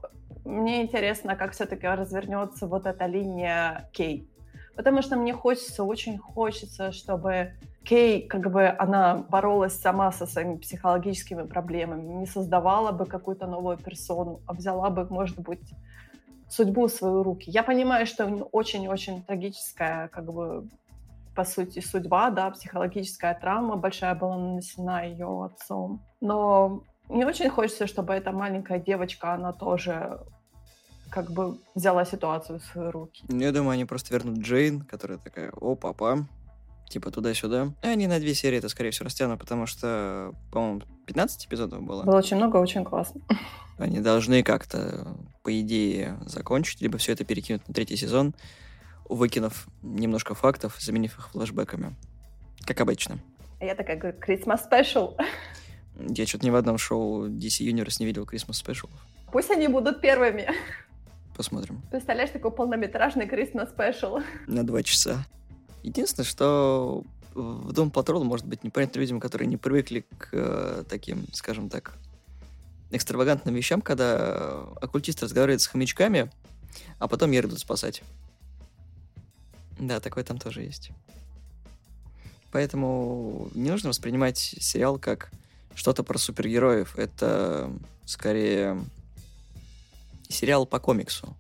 мне 0.44 0.83
интересно, 0.83 1.37
как 1.37 1.52
все-таки 1.52 1.87
развернется 1.87 2.66
вот 2.66 2.87
эта 2.87 3.07
линия 3.07 3.88
Кей. 3.92 4.28
Потому 4.76 5.02
что 5.02 5.16
мне 5.16 5.33
хочется, 5.33 5.85
очень 5.85 6.18
хочется, 6.18 6.92
чтобы 6.92 7.52
Кей, 7.85 8.26
как 8.26 8.50
бы 8.50 8.68
она 8.68 9.16
боролась 9.28 9.78
сама 9.78 10.12
со 10.12 10.26
своими 10.26 10.57
психологическими 10.57 11.42
проблемами, 11.42 12.12
не 12.14 12.26
создавала 12.26 12.92
бы 12.92 13.07
какую-то 13.07 13.46
новую 13.46 13.76
персону, 13.76 14.40
а 14.46 14.55
взяла 14.55 14.88
бы, 14.90 15.07
может 15.11 15.38
быть, 15.40 15.74
судьбу 16.48 16.87
в 16.87 16.92
свои 16.92 17.22
руки. 17.22 17.50
Я 17.50 17.62
понимаю, 17.62 18.07
что 18.07 18.26
очень-очень 18.52 19.22
трагическая, 19.22 20.09
как 20.09 20.33
бы, 20.33 20.68
по 21.35 21.44
сути, 21.44 21.81
судьба, 21.81 22.31
да, 22.31 22.50
психологическая 22.50 23.35
травма 23.35 23.76
большая 23.76 24.14
была 24.14 24.37
нанесена 24.37 25.05
ее 25.05 25.44
отцом. 25.44 26.02
Но 26.20 26.85
мне 27.12 27.27
очень 27.27 27.51
хочется, 27.51 27.87
чтобы 27.87 28.14
эта 28.14 28.33
маленькая 28.33 28.79
девочка, 28.79 29.35
она 29.35 29.53
тоже 29.53 30.20
как 31.11 31.31
бы 31.31 31.59
взяла 31.75 32.05
ситуацию 32.07 32.59
в 32.59 32.64
свои 32.64 32.88
руки. 32.88 33.22
Я 33.29 33.53
думаю, 33.53 33.72
они 33.72 33.85
просто 33.85 34.14
вернут 34.14 34.38
Джейн, 34.38 34.81
которая 34.81 35.18
такая, 35.18 35.51
о, 35.51 35.75
папа, 35.77 36.27
типа 36.88 37.11
туда-сюда. 37.11 37.75
И 37.83 37.87
они 37.87 38.07
на 38.07 38.18
две 38.18 38.35
серии 38.35 38.59
это, 38.59 38.70
скорее 38.70 38.92
всего, 38.92 39.05
растянут, 39.05 39.38
потому 39.38 39.66
что, 39.66 40.33
по-моему, 40.51 40.83
15 41.07 41.46
эпизодов 41.46 41.83
было. 41.83 42.03
Было 42.05 42.16
очень 42.16 42.38
много, 42.38 42.57
очень 42.57 42.85
классно. 42.85 43.20
Они 43.79 44.01
должны 44.01 44.42
как-то, 44.42 45.16
по 45.42 45.61
идее, 45.61 46.18
закончить, 46.27 46.81
либо 46.81 46.98
все 46.98 47.12
это 47.12 47.25
перекинуть 47.25 47.66
на 47.66 47.75
третий 47.75 47.96
сезон, 47.96 48.35
выкинув 49.09 49.66
немножко 49.83 50.35
фактов, 50.35 50.77
заменив 50.79 51.18
их 51.18 51.31
флэшбэками. 51.31 51.96
Как 52.64 52.81
обычно. 52.81 53.18
Я 53.61 53.75
такая 53.75 53.96
говорю, 53.96 54.16
Christmas 54.18 54.61
Special. 54.70 55.16
Я 55.98 56.26
что-то 56.26 56.46
ни 56.46 56.50
в 56.50 56.57
одном 56.57 56.78
шоу 56.78 57.28
DC 57.28 57.66
Universe 57.66 57.96
не 58.00 58.07
видел 58.07 58.24
Christmas 58.24 58.62
Special. 58.64 58.88
Пусть 59.31 59.50
они 59.50 59.68
будут 59.68 60.00
первыми. 60.00 60.48
Посмотрим. 61.37 61.83
Представляешь, 61.90 62.31
такой 62.31 62.50
полнометражный 62.50 63.26
Christmas 63.26 63.74
Special. 63.74 64.22
На 64.46 64.64
два 64.64 64.83
часа. 64.83 65.26
Единственное, 65.83 66.26
что 66.26 67.05
в 67.35 67.72
Дом 67.72 67.90
Патрол 67.90 68.24
может 68.24 68.46
быть 68.46 68.62
непонятно 68.62 68.98
людям, 68.98 69.20
которые 69.20 69.48
не 69.48 69.57
привыкли 69.57 70.05
к 70.18 70.28
э, 70.33 70.85
таким, 70.88 71.24
скажем 71.33 71.68
так, 71.68 71.94
экстравагантным 72.90 73.55
вещам, 73.55 73.81
когда 73.81 74.64
оккультист 74.81 75.22
разговаривает 75.22 75.62
с 75.62 75.66
хомячками, 75.66 76.31
а 76.98 77.09
потом 77.09 77.31
мир 77.31 77.46
идут 77.46 77.59
спасать. 77.59 78.02
Да, 79.78 79.98
такое 80.00 80.24
там 80.24 80.38
тоже 80.38 80.62
есть. 80.62 80.90
Поэтому 82.52 83.48
не 83.55 83.70
нужно 83.70 83.88
воспринимать 83.88 84.38
сериал 84.38 84.98
как 84.98 85.31
что-то 85.74 86.02
про 86.02 86.18
супергероев. 86.18 86.98
Это 86.98 87.72
скорее 88.04 88.82
сериал 90.28 90.66
по 90.66 90.78
комиксу. 90.78 91.37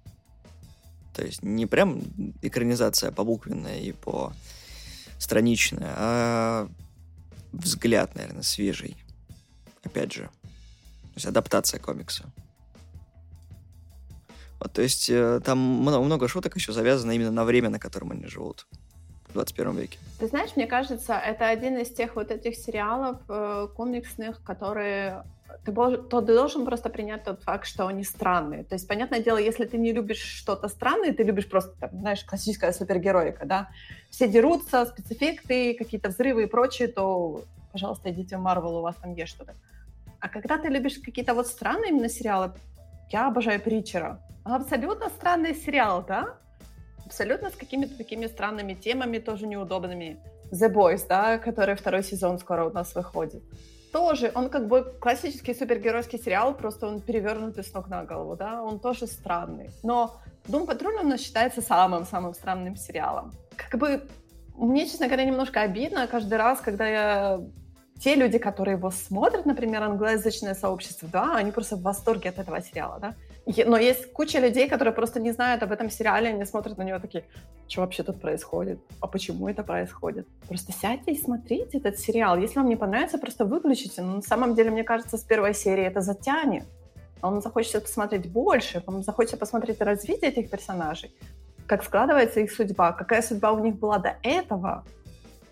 То 1.14 1.24
есть 1.24 1.42
не 1.42 1.66
прям 1.66 2.00
экранизация 2.40 3.12
побуквенная 3.12 3.80
и 3.80 3.92
по 3.92 4.32
страничная, 5.18 5.92
а 5.96 6.68
взгляд, 7.52 8.14
наверное, 8.14 8.42
свежий. 8.42 8.96
Опять 9.84 10.12
же. 10.12 10.22
То 10.22 11.16
есть 11.16 11.26
адаптация 11.26 11.78
комикса. 11.78 12.24
Вот, 14.58 14.72
то 14.72 14.80
есть 14.80 15.10
э, 15.10 15.40
там 15.44 15.58
много, 15.58 16.00
много 16.00 16.28
шуток 16.28 16.54
еще 16.56 16.72
завязано 16.72 17.10
именно 17.10 17.32
на 17.32 17.44
время, 17.44 17.68
на 17.68 17.78
котором 17.78 18.12
они 18.12 18.26
живут 18.26 18.66
в 19.32 19.34
21 19.34 19.76
веке. 19.76 19.98
Ты 20.18 20.28
знаешь, 20.28 20.50
мне 20.56 20.66
кажется, 20.66 21.14
это 21.14 21.48
один 21.48 21.78
из 21.78 21.90
тех 21.90 22.16
вот 22.16 22.30
этих 22.30 22.56
сериалов 22.56 23.18
э, 23.28 23.68
комиксных, 23.74 24.42
которые 24.44 25.24
ты, 25.64 25.72
то 25.72 26.20
ты 26.20 26.34
должен 26.34 26.64
просто 26.64 26.88
принять 26.88 27.24
тот 27.24 27.42
факт, 27.42 27.66
что 27.66 27.86
они 27.86 28.04
странные. 28.04 28.64
То 28.64 28.74
есть, 28.74 28.88
понятное 28.88 29.22
дело, 29.22 29.38
если 29.38 29.64
ты 29.64 29.78
не 29.78 29.92
любишь 29.92 30.22
что-то 30.22 30.68
странное, 30.68 31.12
ты 31.12 31.22
любишь 31.22 31.48
просто, 31.48 31.74
там, 31.78 31.90
знаешь, 31.92 32.24
классическая 32.24 32.72
супергероика, 32.72 33.44
да, 33.46 33.68
все 34.10 34.28
дерутся, 34.28 34.86
спецэффекты, 34.86 35.74
какие-то 35.74 36.08
взрывы 36.08 36.44
и 36.44 36.46
прочее, 36.46 36.88
то, 36.88 37.42
пожалуйста, 37.72 38.10
идите 38.10 38.36
в 38.36 38.40
Марвел, 38.40 38.76
у 38.76 38.82
вас 38.82 38.96
там 38.96 39.14
есть 39.14 39.30
что-то. 39.32 39.54
А 40.20 40.28
когда 40.28 40.58
ты 40.58 40.68
любишь 40.68 40.98
какие-то 40.98 41.34
вот 41.34 41.46
странные 41.46 41.90
именно 41.90 42.08
сериалы, 42.08 42.52
я 43.10 43.28
обожаю 43.28 43.60
Притчера. 43.60 44.20
Абсолютно 44.44 45.08
странный 45.10 45.54
сериал, 45.54 46.04
да? 46.06 46.38
Абсолютно 47.12 47.50
с 47.50 47.54
какими-то 47.54 47.94
такими 47.98 48.26
странными 48.26 48.72
темами, 48.72 49.18
тоже 49.18 49.46
неудобными. 49.46 50.16
The 50.50 50.72
Boys, 50.72 51.04
да, 51.06 51.36
который 51.36 51.74
второй 51.74 52.02
сезон 52.02 52.38
скоро 52.38 52.64
у 52.64 52.72
нас 52.72 52.94
выходит 52.94 53.42
тоже, 53.92 54.32
он 54.34 54.48
как 54.48 54.66
бы 54.68 54.94
классический 54.98 55.52
супергеройский 55.52 56.18
сериал, 56.18 56.54
просто 56.54 56.86
он 56.86 57.00
перевернутый 57.00 57.62
с 57.62 57.74
ног 57.74 57.88
на 57.88 58.04
голову, 58.04 58.36
да, 58.36 58.62
он 58.62 58.80
тоже 58.80 59.06
странный. 59.06 59.68
Но 59.82 60.16
Дум 60.48 60.66
Патруль 60.66 60.94
у 60.94 61.06
нас 61.06 61.20
считается 61.20 61.60
самым-самым 61.60 62.32
странным 62.32 62.76
сериалом. 62.76 63.32
Как 63.56 63.78
бы 63.78 64.08
мне, 64.56 64.86
честно 64.86 65.06
говоря, 65.08 65.26
немножко 65.26 65.60
обидно 65.60 66.06
каждый 66.06 66.38
раз, 66.38 66.60
когда 66.60 66.88
я 66.88 67.40
те 68.02 68.14
люди, 68.14 68.38
которые 68.38 68.78
его 68.78 68.90
смотрят, 68.90 69.44
например, 69.44 69.82
англоязычное 69.82 70.54
сообщество, 70.54 71.08
да, 71.12 71.36
они 71.36 71.52
просто 71.52 71.76
в 71.76 71.82
восторге 71.82 72.30
от 72.30 72.38
этого 72.38 72.62
сериала, 72.62 72.98
да. 72.98 73.14
Но 73.44 73.76
есть 73.76 74.12
куча 74.12 74.38
людей, 74.38 74.68
которые 74.68 74.94
просто 74.94 75.18
не 75.18 75.32
знают 75.32 75.62
об 75.62 75.72
этом 75.72 75.90
сериале, 75.90 76.28
они 76.28 76.44
смотрят 76.44 76.78
на 76.78 76.82
него 76.82 77.00
такие, 77.00 77.24
что 77.66 77.80
вообще 77.80 78.04
тут 78.04 78.20
происходит? 78.20 78.78
А 79.00 79.08
почему 79.08 79.48
это 79.48 79.64
происходит? 79.64 80.28
Просто 80.48 80.72
сядьте 80.72 81.12
и 81.12 81.20
смотрите 81.20 81.78
этот 81.78 81.98
сериал. 81.98 82.38
Если 82.38 82.58
вам 82.58 82.68
не 82.68 82.76
понравится, 82.76 83.18
просто 83.18 83.44
выключите. 83.44 84.02
Но 84.02 84.16
на 84.16 84.22
самом 84.22 84.54
деле, 84.54 84.70
мне 84.70 84.84
кажется, 84.84 85.18
с 85.18 85.22
первой 85.22 85.54
серии 85.54 85.84
это 85.84 86.00
затянет. 86.00 86.64
Вам 87.20 87.40
захочется 87.40 87.80
посмотреть 87.80 88.30
больше, 88.30 88.82
вам 88.86 89.02
захочется 89.02 89.36
посмотреть 89.36 89.80
развитие 89.80 90.30
этих 90.30 90.50
персонажей, 90.50 91.14
как 91.66 91.84
складывается 91.84 92.40
их 92.40 92.52
судьба, 92.52 92.92
какая 92.92 93.22
судьба 93.22 93.52
у 93.52 93.58
них 93.58 93.76
была 93.76 93.98
до 93.98 94.16
этого. 94.22 94.84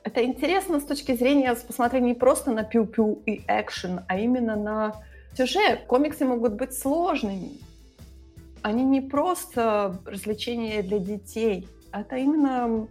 Это 0.04 0.24
интересно 0.24 0.80
с 0.80 0.84
точки 0.84 1.14
зрения 1.14 1.54
посмотреть 1.54 2.02
не 2.02 2.14
просто 2.14 2.50
на 2.52 2.62
пиу-пиу 2.62 3.22
и 3.26 3.42
экшен, 3.46 4.00
а 4.08 4.18
именно 4.18 4.56
на 4.56 4.94
сюжет. 5.36 5.84
Комиксы 5.86 6.24
могут 6.24 6.54
быть 6.54 6.72
сложными 6.72 7.69
они 8.62 8.84
не 8.84 9.00
просто 9.00 10.00
развлечения 10.04 10.82
для 10.82 10.98
детей, 10.98 11.68
это 11.92 12.16
именно 12.16 12.88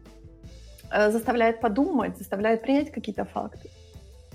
э, 0.92 1.12
заставляет 1.12 1.62
подумать, 1.62 2.18
заставляет 2.18 2.62
принять 2.62 2.92
какие-то 2.92 3.26
факты 3.26 3.70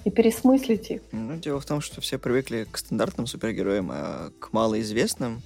и 0.05 0.11
пересмыслить 0.11 0.90
их. 0.90 1.03
Ну, 1.12 1.37
дело 1.37 1.61
в 1.61 1.66
том, 1.66 1.81
что 1.81 2.01
все 2.01 2.18
привыкли 2.18 2.66
к 2.70 2.77
стандартным 2.79 3.27
супергероям, 3.27 3.90
а 3.92 4.31
к 4.38 4.53
малоизвестным, 4.53 5.42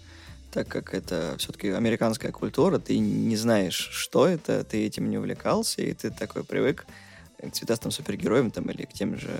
так 0.53 0.69
как 0.69 0.95
это 0.95 1.35
все-таки 1.39 1.69
американская 1.71 2.33
культура, 2.33 2.79
ты 2.79 2.99
не 2.99 3.37
знаешь, 3.37 3.89
что 3.93 4.27
это, 4.27 4.65
ты 4.65 4.85
этим 4.85 5.11
не 5.11 5.19
увлекался, 5.19 5.83
и 5.83 5.93
ты 5.93 6.11
такой 6.11 6.45
привык 6.45 6.87
к 7.39 7.51
цветастым 7.53 7.91
супергероям 7.91 8.51
там, 8.51 8.65
или 8.71 8.85
к 8.85 8.93
тем 8.93 9.17
же 9.17 9.31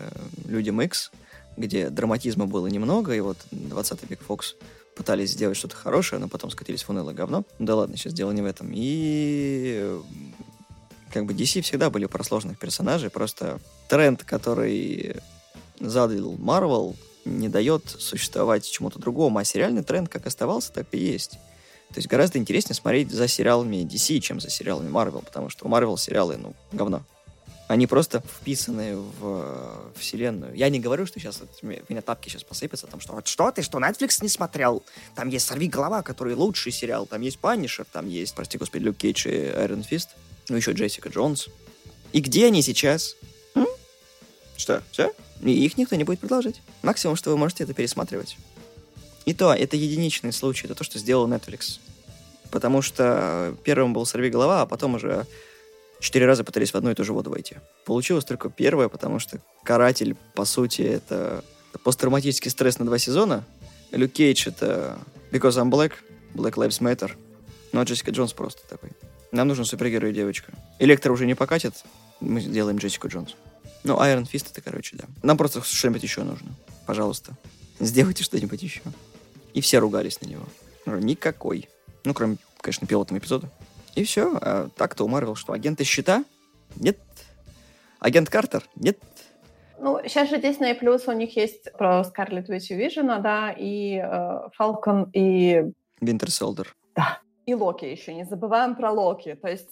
Людям 0.47 0.81
X, 0.83 1.11
где 1.57 1.91
драматизма 1.91 2.47
было 2.47 2.69
немного, 2.69 3.15
и 3.15 3.21
вот 3.21 3.39
20 3.51 4.11
век 4.11 4.21
Фокс 4.21 4.55
пытались 4.99 5.31
сделать 5.31 5.57
что-то 5.57 5.77
хорошее, 5.77 6.21
но 6.21 6.29
потом 6.29 6.51
скатились 6.51 6.83
в 6.83 6.91
унылое 6.91 7.15
говно. 7.15 7.45
Да 7.61 7.77
ладно, 7.77 7.97
сейчас 7.97 8.13
дело 8.13 8.33
не 8.33 8.43
в 8.43 8.47
этом. 8.47 8.71
И 8.75 9.97
как 11.13 11.25
бы 11.25 11.33
DC 11.33 11.63
всегда 11.63 11.89
были 11.89 12.07
про 12.07 12.25
сложных 12.25 12.59
персонажей, 12.59 13.09
просто 13.09 13.61
тренд, 13.89 14.25
который 14.25 15.17
задал 15.79 16.35
Marvel, 16.35 16.97
не 17.25 17.49
дает 17.49 17.85
существовать 17.87 18.69
чему-то 18.69 18.99
другому, 18.99 19.39
а 19.39 19.45
сериальный 19.45 19.85
тренд 19.85 20.09
как 20.09 20.27
оставался, 20.27 20.73
так 20.73 20.89
и 20.91 20.99
есть. 20.99 21.39
То 21.91 21.97
есть 21.97 22.09
гораздо 22.09 22.39
интереснее 22.39 22.75
смотреть 22.75 23.13
за 23.13 23.29
сериалами 23.29 23.77
DC, 23.77 24.19
чем 24.19 24.41
за 24.41 24.51
сериалами 24.51 24.91
Marvel, 24.91 25.25
потому 25.25 25.49
что 25.49 25.65
у 25.65 25.69
Marvel 25.69 25.97
сериалы, 25.97 26.37
ну, 26.37 26.55
говно. 26.73 27.05
Они 27.69 27.87
просто 27.87 28.23
вписаны 28.23 28.97
в 28.97 29.13
э, 29.23 29.91
вселенную. 29.99 30.55
Я 30.55 30.71
не 30.71 30.81
говорю, 30.81 31.05
что 31.05 31.21
сейчас 31.21 31.43
у 31.63 31.67
меня 31.67 32.01
тапки 32.01 32.31
сейчас 32.31 32.43
посыпятся, 32.43 32.87
там 32.87 32.99
что, 32.99 33.13
вот 33.13 33.29
что 33.29 33.51
ты, 33.51 33.61
что 33.61 33.79
Netflix 33.79 34.23
не 34.23 34.31
смотрел? 34.31 34.83
Там 35.15 35.29
есть 35.29 35.47
«Сорви 35.47 35.69
голова», 35.69 36.03
который 36.03 36.35
лучший 36.35 36.73
сериал, 36.73 37.05
там 37.05 37.21
есть 37.21 37.39
«Панишер», 37.39 37.85
там 37.93 38.09
есть, 38.09 38.35
прости 38.35 38.57
господи, 38.57 38.85
Люк 38.85 38.97
Кейдж 38.97 39.29
и 39.29 39.49
Айрон 39.49 39.83
Фист, 39.83 40.11
ну 40.49 40.57
еще 40.57 40.73
Джессика 40.73 41.11
Джонс. 41.11 41.49
И 42.13 42.21
где 42.21 42.47
они 42.47 42.63
сейчас? 42.63 43.17
М? 43.55 43.67
Что, 44.57 44.83
все? 44.91 45.13
И 45.43 45.53
их 45.53 45.77
никто 45.77 45.95
не 45.95 46.05
будет 46.05 46.21
продолжать. 46.21 46.63
Максимум, 46.81 47.17
что 47.17 47.29
вы 47.29 47.37
можете 47.37 47.65
это 47.65 47.75
пересматривать. 47.75 48.39
И 49.27 49.35
то, 49.35 49.53
это 49.53 49.77
единичный 49.77 50.33
случай, 50.33 50.67
это 50.67 50.75
то, 50.75 50.85
что 50.85 50.99
сделал 50.99 51.29
Netflix. 51.29 51.81
Потому 52.51 52.81
что 52.81 53.55
первым 53.63 53.93
был 53.93 54.07
«Сорви 54.07 54.31
голова», 54.31 54.63
а 54.63 54.67
потом 54.67 54.95
уже 54.95 55.27
четыре 56.01 56.27
раза 56.27 56.45
пытались 56.45 56.73
в 56.73 56.77
одну 56.77 56.91
и 56.91 56.95
ту 56.95 57.05
же 57.05 57.13
воду 57.13 57.31
войти. 57.31 57.57
Получилось 57.85 58.25
только 58.25 58.51
первое, 58.51 58.89
потому 58.89 59.19
что 59.19 59.41
«Каратель», 59.65 60.17
по 60.35 60.45
сути, 60.45 60.83
это 60.83 61.45
посттравматический 61.85 62.51
стресс 62.51 62.79
на 62.79 62.85
два 62.85 62.99
сезона. 62.99 63.45
Люк 63.91 64.13
Кейдж— 64.13 64.45
это 64.49 64.99
«Because 65.31 65.63
I'm 65.63 65.71
Black», 65.71 65.93
«Black 66.35 66.55
Lives 66.55 66.81
Matter». 66.81 67.13
Ну, 67.73 67.81
а 67.81 67.85
Джессика 67.85 68.11
Джонс 68.11 68.33
просто 68.33 68.67
такой. 68.69 68.91
Нам 69.31 69.49
нужен 69.49 69.65
супергерой 69.65 70.13
девочка. 70.13 70.53
Электро 70.79 71.13
уже 71.13 71.27
не 71.27 71.35
покатит, 71.35 71.75
мы 72.21 72.41
сделаем 72.41 72.79
Джессику 72.79 73.09
Джонс. 73.09 73.37
Ну, 73.85 74.01
Айрон 74.01 74.27
Фист 74.27 74.51
это, 74.51 74.61
короче, 74.61 74.97
да. 74.97 75.05
Нам 75.23 75.37
просто 75.37 75.63
что-нибудь 75.63 76.03
еще 76.03 76.23
нужно. 76.23 76.49
Пожалуйста. 76.87 77.37
Сделайте 77.79 78.25
что-нибудь 78.25 78.63
еще. 78.63 78.81
И 79.55 79.61
все 79.61 79.79
ругались 79.79 80.21
на 80.21 80.27
него. 80.27 80.45
Никакой. 80.87 81.69
Ну, 82.05 82.15
кроме, 82.15 82.39
конечно, 82.61 82.87
пилотного 82.87 83.21
эпизода. 83.21 83.51
И 83.99 84.05
все. 84.05 84.39
А 84.41 84.69
так-то 84.77 85.05
у 85.05 85.09
Марвел 85.09 85.35
что, 85.35 85.53
агенты 85.53 85.83
щита? 85.83 86.25
Нет. 86.77 86.99
Агент 87.99 88.31
Картер? 88.31 88.63
Нет. 88.77 88.97
Ну, 89.81 89.99
сейчас 90.05 90.31
же 90.31 90.37
Disney 90.37 90.79
Plus 90.81 91.03
у 91.09 91.13
них 91.13 91.37
есть 91.37 91.73
про 91.73 92.05
Скарлетт 92.05 92.49
Вич 92.49 92.71
Вижена, 92.71 93.19
да, 93.19 93.53
и 93.57 94.01
Falcon, 94.55 95.11
э, 95.13 95.19
и... 95.19 95.65
Winter 96.01 96.31
Soldier. 96.31 96.77
Да. 96.95 97.19
И 97.47 97.55
Локи 97.55 97.87
еще, 97.87 98.15
не 98.15 98.25
забываем 98.25 98.77
про 98.77 98.93
Локи. 98.93 99.35
То 99.35 99.49
есть, 99.49 99.69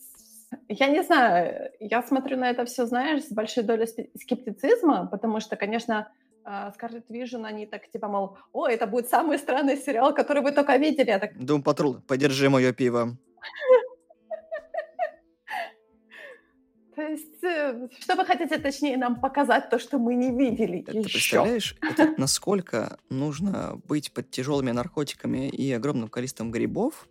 я 0.68 0.88
не 0.88 1.04
знаю, 1.04 1.70
я 1.78 2.02
смотрю 2.02 2.36
на 2.36 2.50
это 2.50 2.64
все, 2.64 2.84
знаешь, 2.84 3.22
с 3.22 3.32
большой 3.32 3.62
долей 3.62 3.86
скептицизма, 3.86 5.06
потому 5.06 5.38
что, 5.38 5.54
конечно, 5.54 6.08
Scarlet 6.74 7.10
Vision, 7.10 7.44
они 7.44 7.66
так 7.66 7.88
типа, 7.92 8.08
мол, 8.08 8.38
о, 8.52 8.66
это 8.66 8.88
будет 8.88 9.08
самый 9.08 9.38
странный 9.38 9.76
сериал, 9.76 10.12
который 10.12 10.42
вы 10.42 10.50
только 10.50 10.76
видели. 10.78 11.10
Я 11.10 11.20
так... 11.20 11.38
Doom 11.38 11.62
Patrol, 11.62 11.98
подержи 12.08 12.50
мое 12.50 12.72
пиво. 12.72 13.16
То 16.96 17.02
есть, 17.02 17.44
э, 17.44 17.88
что 18.00 18.16
вы 18.16 18.24
хотите, 18.24 18.56
точнее, 18.56 18.96
нам 18.96 19.20
показать 19.20 19.68
то, 19.68 19.78
что 19.78 19.98
мы 19.98 20.14
не 20.14 20.30
видели 20.30 20.80
Ты 20.80 20.96
еще? 20.96 21.10
представляешь, 21.10 21.76
это 21.82 22.14
насколько 22.16 22.98
нужно 23.10 23.78
быть 23.86 24.10
под 24.12 24.30
тяжелыми 24.30 24.70
наркотиками 24.70 25.50
и 25.50 25.70
огромным 25.72 26.08
количеством 26.08 26.50
грибов, 26.50 27.06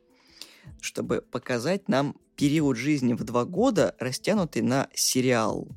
чтобы 0.82 1.22
показать 1.22 1.88
нам 1.88 2.16
период 2.36 2.78
жизни 2.78 3.14
в 3.14 3.24
два 3.24 3.46
года, 3.46 3.96
растянутый 4.00 4.64
на 4.64 4.90
сериал. 4.96 5.68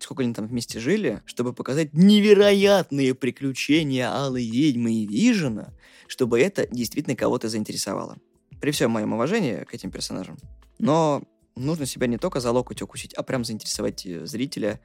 Сколько 0.00 0.22
они 0.22 0.32
там 0.32 0.46
вместе 0.46 0.80
жили, 0.80 1.20
чтобы 1.26 1.52
показать 1.52 1.92
невероятные 1.92 3.14
приключения 3.14 4.10
Алой 4.10 4.48
Ведьмы 4.48 4.94
и 4.94 5.06
Вижена, 5.06 5.74
чтобы 6.06 6.40
это 6.40 6.66
действительно 6.68 7.16
кого-то 7.16 7.50
заинтересовало. 7.50 8.16
При 8.62 8.70
всем 8.70 8.92
моем 8.92 9.12
уважении 9.12 9.64
к 9.64 9.74
этим 9.74 9.90
персонажам. 9.90 10.38
Но 10.78 11.22
нужно 11.58 11.86
себя 11.86 12.06
не 12.06 12.18
только 12.18 12.40
за 12.40 12.50
локоть 12.50 12.82
укусить, 12.82 13.14
а 13.14 13.22
прям 13.22 13.44
заинтересовать 13.44 14.06
э, 14.06 14.26
зрителя. 14.26 14.80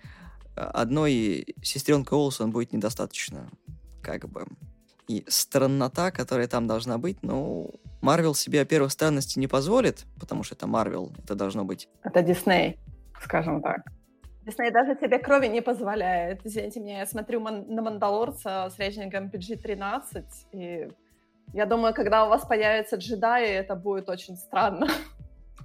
Одной 0.55 1.55
сестренкой 1.63 2.17
Олсон 2.17 2.51
будет 2.51 2.73
недостаточно, 2.73 3.49
как 4.01 4.29
бы. 4.29 4.45
И 5.07 5.25
страннота, 5.27 6.11
которая 6.11 6.47
там 6.47 6.67
должна 6.67 6.97
быть, 6.97 7.17
ну, 7.23 7.71
Марвел 8.01 8.35
себе, 8.35 8.59
во-первых, 8.59 8.91
странности 8.91 9.39
не 9.39 9.47
позволит, 9.47 10.05
потому 10.19 10.43
что 10.43 10.55
это 10.55 10.67
Марвел, 10.67 11.11
это 11.23 11.35
должно 11.35 11.65
быть... 11.65 11.89
Это 12.03 12.21
Дисней, 12.21 12.79
скажем 13.21 13.61
так. 13.61 13.81
Дисней 14.45 14.71
даже 14.71 14.95
себе 14.99 15.19
крови 15.19 15.47
не 15.47 15.61
позволяет. 15.61 16.41
Извините 16.43 16.81
меня, 16.81 16.99
я 16.99 17.05
смотрю 17.05 17.39
на 17.39 17.81
Мандалорца 17.81 18.69
с 18.69 18.77
рейтингом 18.77 19.29
PG-13, 19.29 20.23
и 20.51 20.87
я 21.53 21.65
думаю, 21.65 21.93
когда 21.93 22.25
у 22.25 22.29
вас 22.29 22.45
появятся 22.45 22.97
джедаи, 22.97 23.47
это 23.47 23.75
будет 23.75 24.09
очень 24.09 24.35
странно. 24.35 24.87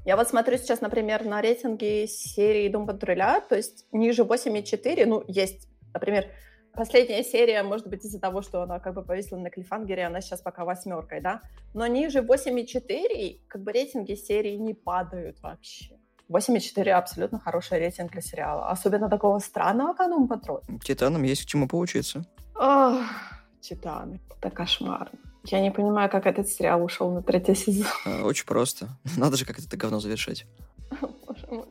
Я 0.09 0.17
вот 0.17 0.27
смотрю 0.27 0.57
сейчас, 0.57 0.81
например, 0.81 1.27
на 1.27 1.43
рейтинги 1.43 2.07
серии 2.07 2.71
Дом 2.71 2.87
Патруля, 2.87 3.43
то 3.43 3.55
есть 3.55 3.85
ниже 3.93 4.23
8,4, 4.23 5.05
ну, 5.05 5.23
есть, 5.29 5.69
например, 5.93 6.25
последняя 6.73 7.23
серия, 7.23 7.63
может 7.63 7.87
быть, 7.89 8.07
из-за 8.07 8.19
того, 8.19 8.41
что 8.41 8.63
она 8.63 8.79
как 8.81 8.95
бы 8.95 9.03
повисла 9.03 9.37
на 9.37 9.51
клифангере, 9.51 10.07
она 10.07 10.23
сейчас 10.23 10.41
пока 10.41 10.65
восьмеркой, 10.65 11.21
да? 11.21 11.43
Но 11.75 11.87
ниже 11.87 12.21
8,4, 12.21 13.41
как 13.49 13.63
бы 13.63 13.71
рейтинги 13.71 14.15
серии 14.15 14.57
не 14.57 14.73
падают 14.73 15.43
вообще. 15.43 15.99
8,4 16.31 16.89
абсолютно 16.93 17.39
хороший 17.39 17.79
рейтинг 17.79 18.13
для 18.13 18.23
сериала. 18.23 18.71
Особенно 18.71 19.11
такого 19.11 19.41
странного, 19.41 19.93
как 19.93 20.11
Doom 20.11 20.27
Patrol. 20.27 20.63
Титанам 20.83 21.23
есть 21.25 21.43
к 21.43 21.49
чему 21.49 21.69
поучиться. 21.69 22.25
Ох, 22.55 23.03
Титаны. 23.61 24.21
Это 24.41 24.51
кошмар. 24.51 25.11
Я 25.45 25.61
не 25.61 25.71
понимаю, 25.71 26.11
как 26.11 26.27
этот 26.27 26.49
сериал 26.49 26.85
ушел 26.85 27.11
на 27.11 27.23
третий 27.23 27.55
сезон. 27.55 27.87
А, 28.05 28.23
очень 28.25 28.47
просто. 28.47 28.89
Надо 29.17 29.37
же 29.37 29.45
как 29.45 29.59
это 29.59 29.77
говно 29.77 30.01
завершать. 30.01 30.47
Боже 31.01 31.47
мой, 31.51 31.67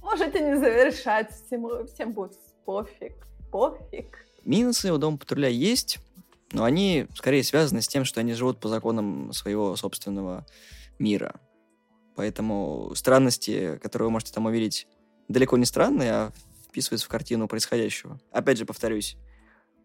можете 0.00 0.40
не 0.40 0.56
завершать. 0.56 1.30
Всем, 1.46 1.86
всем 1.86 2.12
будет 2.12 2.38
пофиг. 2.64 3.26
Пофиг. 3.50 4.26
Минусы 4.44 4.92
у 4.92 4.98
Дома 4.98 5.18
Патруля 5.18 5.48
есть, 5.48 5.98
но 6.52 6.64
они 6.64 7.06
скорее 7.14 7.44
связаны 7.44 7.80
с 7.80 7.88
тем, 7.88 8.04
что 8.04 8.20
они 8.20 8.34
живут 8.34 8.58
по 8.58 8.68
законам 8.68 9.32
своего 9.32 9.76
собственного 9.76 10.46
мира. 10.98 11.40
Поэтому 12.14 12.92
странности, 12.94 13.78
которые 13.82 14.06
вы 14.06 14.12
можете 14.12 14.32
там 14.32 14.46
увидеть, 14.46 14.86
далеко 15.28 15.56
не 15.56 15.64
странные, 15.64 16.12
а 16.12 16.32
вписываются 16.68 17.06
в 17.06 17.10
картину 17.10 17.48
происходящего. 17.48 18.20
Опять 18.30 18.58
же, 18.58 18.66
повторюсь, 18.66 19.16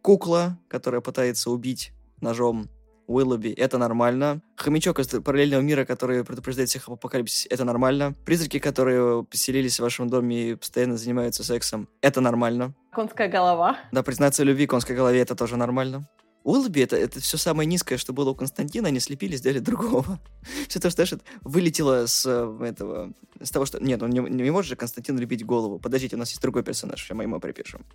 кукла, 0.01 0.57
которая 0.67 1.01
пытается 1.01 1.51
убить 1.51 1.91
ножом 2.21 2.69
Уиллоби, 3.07 3.49
это 3.51 3.77
нормально. 3.77 4.41
Хомячок 4.57 4.99
из 4.99 5.07
параллельного 5.07 5.61
мира, 5.61 5.85
который 5.85 6.25
предупреждает 6.25 6.69
всех 6.69 6.87
об 6.89 6.95
апокалипсисе, 6.95 7.47
это 7.47 7.63
нормально. 7.63 8.15
Призраки, 8.25 8.59
которые 8.59 9.23
поселились 9.23 9.79
в 9.79 9.83
вашем 9.83 10.09
доме 10.09 10.51
и 10.51 10.55
постоянно 10.55 10.97
занимаются 10.97 11.43
сексом, 11.43 11.87
это 12.01 12.19
нормально. 12.19 12.73
Конская 12.91 13.29
голова. 13.29 13.77
Да, 13.93 14.03
признаться 14.03 14.43
в 14.43 14.45
любви 14.45 14.67
конской 14.67 14.95
голове, 14.95 15.21
это 15.21 15.35
тоже 15.35 15.55
нормально. 15.55 16.07
Уиллоби 16.43 16.81
это, 16.81 16.95
это 16.95 17.19
все 17.19 17.37
самое 17.37 17.67
низкое, 17.67 17.97
что 17.97 18.13
было 18.13 18.29
у 18.29 18.35
Константина, 18.35 18.89
они 18.89 18.99
слепили, 18.99 19.35
сделали 19.35 19.59
другого. 19.59 20.19
Все 20.69 20.79
то, 20.79 20.89
что, 20.89 21.05
знаешь, 21.05 21.23
вылетело 21.41 22.05
с 22.05 22.25
э, 22.25 22.65
этого, 22.65 23.11
с 23.41 23.51
того, 23.51 23.65
что... 23.65 23.83
Нет, 23.83 24.01
он 24.01 24.11
не, 24.11 24.21
не 24.21 24.49
может 24.49 24.69
же 24.69 24.77
Константин 24.77 25.17
любить 25.17 25.45
голову. 25.45 25.77
Подождите, 25.77 26.15
у 26.15 26.19
нас 26.19 26.29
есть 26.29 26.41
другой 26.41 26.63
персонаж, 26.63 27.05
мы 27.11 27.23
ему 27.23 27.41
припишем. 27.41 27.85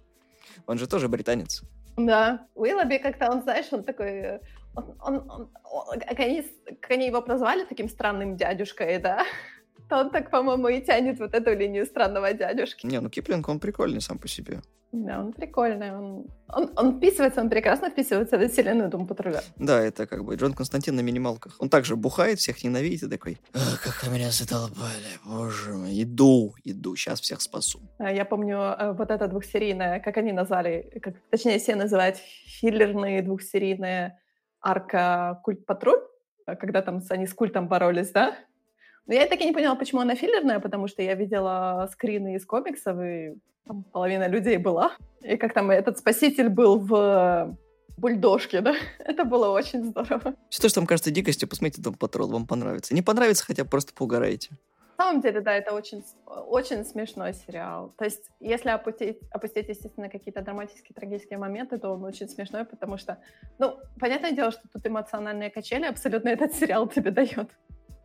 Он 0.67 0.77
же 0.77 0.87
тоже 0.87 1.09
британец. 1.09 1.63
Да, 1.97 2.47
Уиллоби 2.55 2.99
как-то, 2.99 3.31
он, 3.31 3.43
знаешь, 3.43 3.73
он 3.73 3.85
такой... 3.85 4.41
Он, 4.75 4.97
он, 5.03 5.31
он, 5.31 5.51
он, 5.65 6.01
как, 6.01 6.19
они, 6.21 6.43
как 6.81 6.91
они 6.93 7.07
его 7.07 7.21
прозвали 7.21 7.65
таким 7.65 7.89
странным 7.91 8.37
дядюшкой, 8.37 8.99
да? 8.99 9.25
То 9.93 9.99
он 9.99 10.11
так, 10.11 10.31
по-моему, 10.31 10.69
и 10.69 10.81
тянет 10.81 11.19
вот 11.19 11.35
эту 11.35 11.55
линию 11.55 11.85
странного 11.85 12.33
дядюшки. 12.33 12.87
Не, 12.87 13.01
ну 13.01 13.11
Киплинг, 13.11 13.47
он 13.47 13.61
прикольный 13.61 14.01
сам 14.01 14.19
по 14.19 14.27
себе. 14.27 14.63
Да, 14.91 15.21
он 15.21 15.35
прикольный. 15.35 15.91
Он, 15.91 16.27
он, 16.49 16.71
он 16.77 16.97
вписывается, 16.97 17.43
он 17.43 17.51
прекрасно 17.51 17.91
вписывается 17.91 18.39
в 18.39 18.49
вселенную 18.49 18.89
Дом 18.89 19.07
Патруля. 19.07 19.43
Да, 19.57 19.83
это 19.83 20.07
как 20.07 20.25
бы 20.25 20.35
Джон 20.37 20.55
Константин 20.55 20.97
на 20.97 21.03
минималках. 21.03 21.57
Он 21.59 21.69
также 21.69 21.97
бухает, 21.97 22.39
всех 22.39 22.65
ненавидит 22.65 23.03
и 23.03 23.09
такой, 23.11 23.39
как 23.53 24.03
вы 24.03 24.15
меня 24.15 24.31
задолбали, 24.31 25.19
боже 25.27 25.75
мой. 25.75 26.03
Иду, 26.03 26.55
иду, 26.65 26.97
сейчас 26.97 27.21
всех 27.21 27.43
спасу. 27.43 27.81
А, 27.99 28.11
я 28.11 28.25
помню 28.25 28.57
э, 28.57 28.93
вот 28.93 29.11
это 29.11 29.29
двухсерийное, 29.29 30.01
как 30.01 30.17
они 30.17 30.33
назвали, 30.33 31.01
как, 31.03 31.17
точнее 31.29 31.59
все 31.59 31.77
называют 31.77 32.17
филлерные 32.17 33.21
двухсерийные 33.21 34.19
арка 34.63 35.39
Культ 35.45 35.67
Патруль, 35.67 36.01
э, 36.47 36.57
когда 36.57 36.81
там 36.81 37.03
они 37.11 37.27
с 37.27 37.35
культом 37.35 37.69
боролись, 37.69 38.11
да? 38.11 38.35
Но 39.07 39.15
я 39.15 39.27
так 39.27 39.41
и 39.41 39.45
не 39.45 39.53
поняла, 39.53 39.75
почему 39.75 40.01
она 40.01 40.15
филлерная, 40.15 40.61
потому 40.61 40.89
что 40.89 41.03
я 41.03 41.15
видела 41.15 41.89
скрины 41.93 42.37
из 42.37 42.47
комиксов, 42.47 42.99
и 43.01 43.35
там 43.67 43.85
половина 43.85 44.29
людей 44.29 44.57
была. 44.59 44.97
И 45.23 45.37
как 45.37 45.53
там 45.53 45.71
этот 45.71 45.99
спаситель 45.99 46.49
был 46.49 46.79
в 46.79 47.57
бульдожке, 47.97 48.61
да? 48.61 48.75
Это 48.99 49.25
было 49.25 49.49
очень 49.49 49.85
здорово. 49.85 50.35
Что 50.51 50.69
вам 50.77 50.87
кажется 50.87 51.11
дикостью, 51.11 51.49
посмотрите 51.49 51.83
Дом 51.83 51.95
Патрол, 51.95 52.29
вам 52.29 52.47
понравится. 52.47 52.95
Не 52.95 53.03
понравится, 53.03 53.45
хотя 53.45 53.65
просто 53.65 53.93
поугараете. 53.95 54.51
На 54.99 55.07
самом 55.07 55.21
деле, 55.23 55.41
да, 55.41 55.55
это 55.55 55.73
очень, 55.73 56.05
очень 56.27 56.85
смешной 56.85 57.35
сериал. 57.35 57.93
То 57.99 58.05
есть, 58.05 58.31
если 58.41 58.69
опустить, 58.69 59.19
опустить, 59.31 59.69
естественно, 59.69 60.09
какие-то 60.09 60.43
драматические, 60.43 60.95
трагические 60.95 61.39
моменты, 61.39 61.79
то 61.79 61.91
он 61.91 62.05
очень 62.05 62.29
смешной, 62.29 62.65
потому 62.65 62.99
что, 62.99 63.19
ну, 63.59 63.79
понятное 63.99 64.33
дело, 64.33 64.53
что 64.53 64.63
тут 64.73 64.87
эмоциональные 64.87 65.51
качели 65.51 65.87
абсолютно 65.87 66.29
этот 66.29 66.55
сериал 66.55 66.87
тебе 66.89 67.11
дает. 67.13 67.51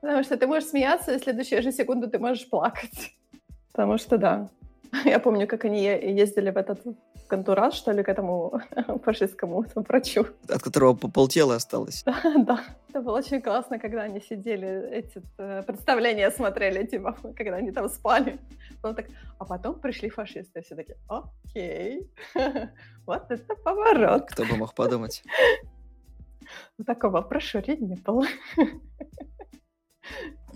Потому 0.01 0.23
что 0.23 0.37
ты 0.37 0.47
можешь 0.47 0.69
смеяться, 0.69 1.13
и 1.13 1.19
в 1.19 1.23
следующую 1.23 1.61
же 1.61 1.71
секунду 1.71 2.09
ты 2.09 2.19
можешь 2.19 2.49
плакать. 2.49 3.13
Потому 3.71 3.97
что, 3.97 4.17
да, 4.17 4.49
Я 5.05 5.19
помню, 5.19 5.47
как 5.47 5.65
они 5.65 5.83
ездили 5.83 6.51
в 6.51 6.57
этот 6.57 6.81
контураж, 7.27 7.73
что 7.73 7.91
ли, 7.91 8.03
к 8.03 8.09
этому 8.09 8.61
фашистскому 9.03 9.65
врачу. 9.75 10.25
От 10.49 10.61
которого 10.61 10.93
полтела 10.93 11.55
осталось. 11.55 12.03
Да, 12.03 12.21
да. 12.37 12.63
Это 12.89 13.01
было 13.01 13.17
очень 13.17 13.41
классно, 13.41 13.79
когда 13.79 14.03
они 14.03 14.21
сидели, 14.21 14.89
эти 14.91 15.21
э, 15.37 15.63
представления 15.63 16.31
смотрели, 16.31 16.85
типа, 16.85 17.17
когда 17.35 17.57
они 17.57 17.71
там 17.71 17.89
спали. 17.89 18.39
Потом 18.81 18.95
так, 18.95 19.05
а 19.39 19.45
потом 19.45 19.79
пришли 19.79 20.09
фашисты, 20.09 20.61
все 20.61 20.75
таки 20.75 20.95
окей, 21.07 22.09
вот 23.05 23.29
это 23.29 23.55
поворот. 23.55 24.29
Кто 24.31 24.45
бы 24.45 24.55
мог 24.55 24.73
подумать. 24.73 25.23
Такого 26.85 27.21
прошури 27.21 27.75
не 27.77 27.95
было. 27.95 28.25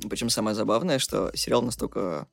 Причем 0.09 0.29
самое 0.29 0.55
забавное, 0.55 0.99
что 0.99 1.31
сериал 1.35 1.61
настолько 1.61 2.27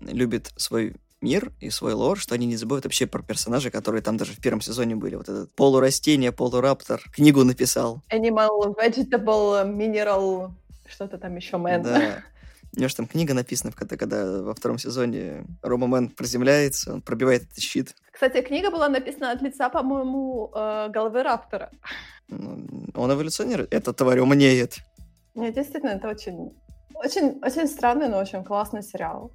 любит 0.00 0.52
свой 0.56 0.96
мир 1.20 1.52
и 1.60 1.70
свой 1.70 1.94
лор, 1.94 2.18
что 2.18 2.34
они 2.34 2.46
не 2.46 2.56
забывают 2.56 2.84
вообще 2.84 3.06
про 3.06 3.22
персонажей, 3.22 3.70
которые 3.70 4.02
там 4.02 4.16
даже 4.16 4.32
в 4.32 4.40
первом 4.40 4.60
сезоне 4.60 4.96
были. 4.96 5.16
Вот 5.16 5.28
этот 5.28 5.52
полурастение, 5.54 6.32
полураптор 6.32 7.00
книгу 7.12 7.44
написал. 7.44 8.02
Animal, 8.12 8.76
vegetable, 8.76 9.64
mineral, 9.66 10.52
что-то 10.86 11.18
там 11.18 11.36
еще, 11.36 11.56
man. 11.56 11.82
Да. 11.82 12.22
У 12.76 12.78
него 12.78 12.88
же 12.88 12.96
там 12.96 13.06
книга 13.06 13.34
написана, 13.34 13.72
когда, 13.72 13.96
когда 13.96 14.42
во 14.42 14.54
втором 14.54 14.78
сезоне 14.78 15.44
Рома 15.62 15.86
Мэн 15.86 16.10
приземляется, 16.10 16.94
он 16.94 17.02
пробивает 17.02 17.44
этот 17.44 17.58
щит. 17.58 17.94
Кстати, 18.12 18.42
книга 18.42 18.70
была 18.70 18.88
написана 18.88 19.32
от 19.32 19.42
лица, 19.42 19.68
по-моему, 19.70 20.52
э, 20.54 20.88
головы 20.90 21.22
Раптора. 21.22 21.70
Ну, 22.28 22.86
он 22.94 23.12
эволюционирует. 23.12 23.72
Эта 23.72 23.92
тварь 23.92 24.20
умнеет. 24.20 24.78
Нет, 25.38 25.54
действительно, 25.54 25.90
это 25.90 26.08
очень, 26.08 26.52
очень, 26.94 27.38
очень 27.44 27.68
странный, 27.68 28.08
но 28.08 28.18
очень 28.18 28.42
классный 28.42 28.82
сериал. 28.82 29.30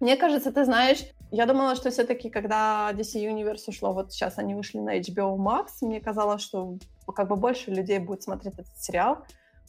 Мне 0.00 0.16
кажется, 0.16 0.52
ты 0.52 0.64
знаешь, 0.64 1.04
я 1.30 1.46
думала, 1.46 1.76
что 1.76 1.90
все-таки, 1.90 2.30
когда 2.30 2.90
DC 2.92 3.14
Universe 3.14 3.62
ушло, 3.68 3.92
вот 3.92 4.12
сейчас 4.12 4.38
они 4.38 4.56
вышли 4.56 4.80
на 4.80 4.98
HBO 4.98 5.36
Max, 5.36 5.66
мне 5.82 6.00
казалось, 6.00 6.42
что 6.42 6.78
как 7.14 7.28
бы 7.28 7.36
больше 7.36 7.70
людей 7.70 8.00
будет 8.00 8.24
смотреть 8.24 8.54
этот 8.54 8.76
сериал. 8.76 9.18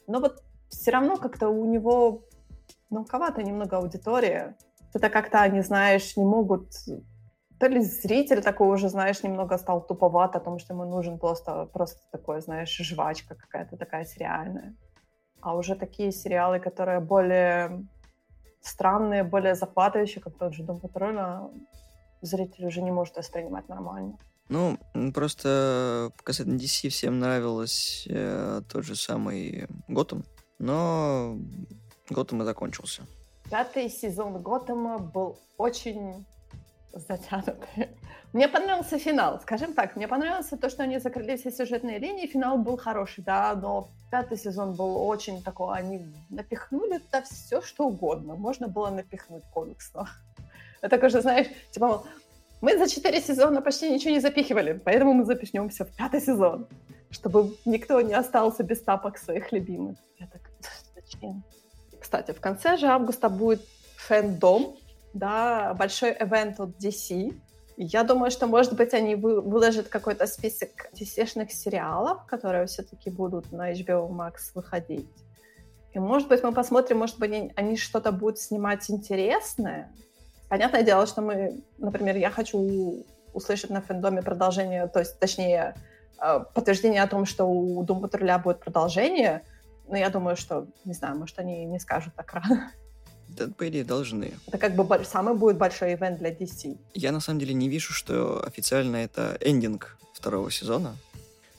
Но 0.08 0.20
вот 0.20 0.44
все 0.70 0.90
равно 0.90 1.16
как-то 1.16 1.50
у 1.50 1.66
него 1.66 2.24
мелковато 2.90 3.44
немного 3.44 3.78
аудитория. 3.78 4.58
Это 4.96 5.12
как-то, 5.12 5.42
они, 5.42 5.62
знаешь, 5.62 6.18
не 6.18 6.26
могут... 6.26 6.72
То 7.60 7.68
ли 7.68 7.82
зритель 7.82 8.42
такой 8.42 8.68
уже, 8.70 8.90
знаешь, 8.90 9.22
немного 9.22 9.60
стал 9.60 9.86
туповат 9.86 10.36
о 10.36 10.40
том, 10.40 10.58
что 10.58 10.74
ему 10.74 10.86
нужен 10.86 11.20
просто, 11.20 11.66
просто 11.66 12.02
такой, 12.12 12.42
знаешь, 12.42 12.76
жвачка 12.76 13.36
какая-то 13.36 13.78
такая 13.78 14.06
сериальная. 14.06 14.76
А 15.48 15.56
уже 15.56 15.76
такие 15.76 16.12
сериалы, 16.12 16.60
которые 16.60 17.00
более 17.00 17.88
странные, 18.60 19.24
более 19.24 19.56
захватывающие, 19.56 20.22
как 20.22 20.38
тот 20.38 20.54
же 20.54 20.64
Дом 20.64 20.82
Патруля, 20.82 21.50
зритель 22.22 22.66
уже 22.66 22.82
не 22.82 22.92
может 22.92 23.16
воспринимать 23.16 23.70
нормально. 23.70 24.18
Ну, 24.50 24.78
просто 25.14 26.12
касательно 26.26 26.58
DC 26.58 26.90
всем 26.90 27.20
нравилось 27.20 28.06
э, 28.10 28.62
тот 28.70 28.84
же 28.84 28.98
самый 28.98 29.70
Готэм, 29.88 30.26
но 30.60 31.38
Готэм 32.10 32.42
и 32.42 32.46
закончился. 32.46 33.04
Пятый 33.50 33.90
сезон 33.90 34.42
Готэма 34.42 34.98
был 34.98 35.40
очень 35.58 36.26
затянутый. 37.00 37.90
Мне 38.34 38.48
понравился 38.48 39.00
финал, 39.00 39.40
скажем 39.42 39.74
так. 39.74 39.96
Мне 39.96 40.08
понравилось 40.08 40.48
то, 40.48 40.70
что 40.70 40.84
они 40.84 41.00
закрыли 41.00 41.38
все 41.38 41.52
сюжетные 41.52 42.00
линии. 42.00 42.28
Финал 42.28 42.58
был 42.58 42.78
хороший, 42.78 43.24
да, 43.24 43.56
но 43.56 43.90
пятый 44.12 44.38
сезон 44.38 44.74
был 44.74 44.98
очень 45.08 45.42
такой. 45.42 45.78
Они 45.78 46.06
напихнули 46.30 46.98
туда 47.00 47.22
все, 47.22 47.62
что 47.62 47.88
угодно. 47.88 48.36
Можно 48.36 48.68
было 48.68 48.90
напихнуть 48.90 49.44
комиксно. 49.54 50.08
Это, 50.82 50.98
конечно, 50.98 51.22
знаешь, 51.22 51.48
типа, 51.72 52.04
мы 52.62 52.78
за 52.78 52.90
четыре 52.90 53.22
сезона 53.22 53.62
почти 53.62 53.90
ничего 53.90 54.12
не 54.12 54.20
запихивали, 54.20 54.82
поэтому 54.84 55.14
мы 55.14 55.26
запихнем 55.26 55.70
все 55.70 55.86
в 55.86 55.96
пятый 55.96 56.22
сезон, 56.22 56.68
чтобы 57.12 57.56
никто 57.66 58.02
не 58.02 58.14
остался 58.14 58.64
без 58.64 58.82
тапок 58.82 59.18
своих 59.18 59.52
любимых. 59.52 59.98
Я 60.20 60.28
так, 60.28 60.42
зачем? 60.96 61.44
Кстати, 62.00 62.32
в 62.32 62.42
конце 62.42 62.78
же 62.78 62.88
августа 62.88 63.30
будет 63.30 63.62
фэндом, 63.98 64.76
да, 65.14 65.74
большой 65.74 66.12
ивент 66.12 66.60
от 66.60 66.70
DC. 66.78 67.34
Я 67.78 68.04
думаю, 68.04 68.32
что, 68.32 68.48
может 68.48 68.74
быть, 68.76 68.94
они 68.94 69.16
выложат 69.16 69.88
какой-то 69.88 70.26
список 70.26 70.90
DC-шных 70.94 71.52
сериалов, 71.52 72.26
которые 72.26 72.66
все-таки 72.66 73.10
будут 73.10 73.52
на 73.52 73.72
HBO 73.72 74.10
Max 74.10 74.52
выходить. 74.56 75.08
И, 75.94 76.00
может 76.00 76.28
быть, 76.28 76.44
мы 76.44 76.52
посмотрим, 76.52 76.98
может 76.98 77.20
быть, 77.20 77.32
они, 77.32 77.54
они 77.56 77.78
что-то 77.78 78.12
будут 78.12 78.40
снимать 78.40 78.90
интересное. 78.90 79.92
Понятное 80.50 80.84
дело, 80.84 81.06
что 81.06 81.22
мы, 81.22 81.62
например, 81.78 82.16
я 82.18 82.30
хочу 82.30 83.06
услышать 83.34 83.70
на 83.70 83.82
фэндоме 83.82 84.22
продолжение, 84.22 84.88
то 84.88 85.00
есть, 85.00 85.20
точнее, 85.20 85.76
э, 86.20 86.40
подтверждение 86.54 87.04
о 87.04 87.08
том, 87.08 87.26
что 87.26 87.46
у 87.46 87.84
Doom 87.84 88.02
Патруля 88.02 88.40
будет 88.40 88.60
продолжение, 88.60 89.44
но 89.88 89.98
я 89.98 90.10
думаю, 90.10 90.36
что, 90.36 90.68
не 90.86 90.94
знаю, 90.94 91.18
может, 91.18 91.38
они 91.40 91.66
не 91.66 91.80
скажут 91.80 92.16
так 92.16 92.34
рано. 92.34 92.72
Да, 93.38 93.48
по 93.56 93.68
идее, 93.68 93.84
должны. 93.84 94.34
Это 94.48 94.58
как 94.58 94.76
бы 94.76 95.06
самый 95.06 95.36
будет 95.36 95.58
большой 95.58 95.94
ивент 95.94 96.18
для 96.18 96.32
DC. 96.32 96.76
Я, 96.96 97.12
на 97.12 97.20
самом 97.20 97.40
деле, 97.40 97.54
не 97.54 97.70
вижу, 97.70 97.94
что 97.94 98.44
официально 98.46 98.98
это 98.98 99.38
эндинг 99.42 99.98
второго 100.14 100.50
сезона. 100.50 100.98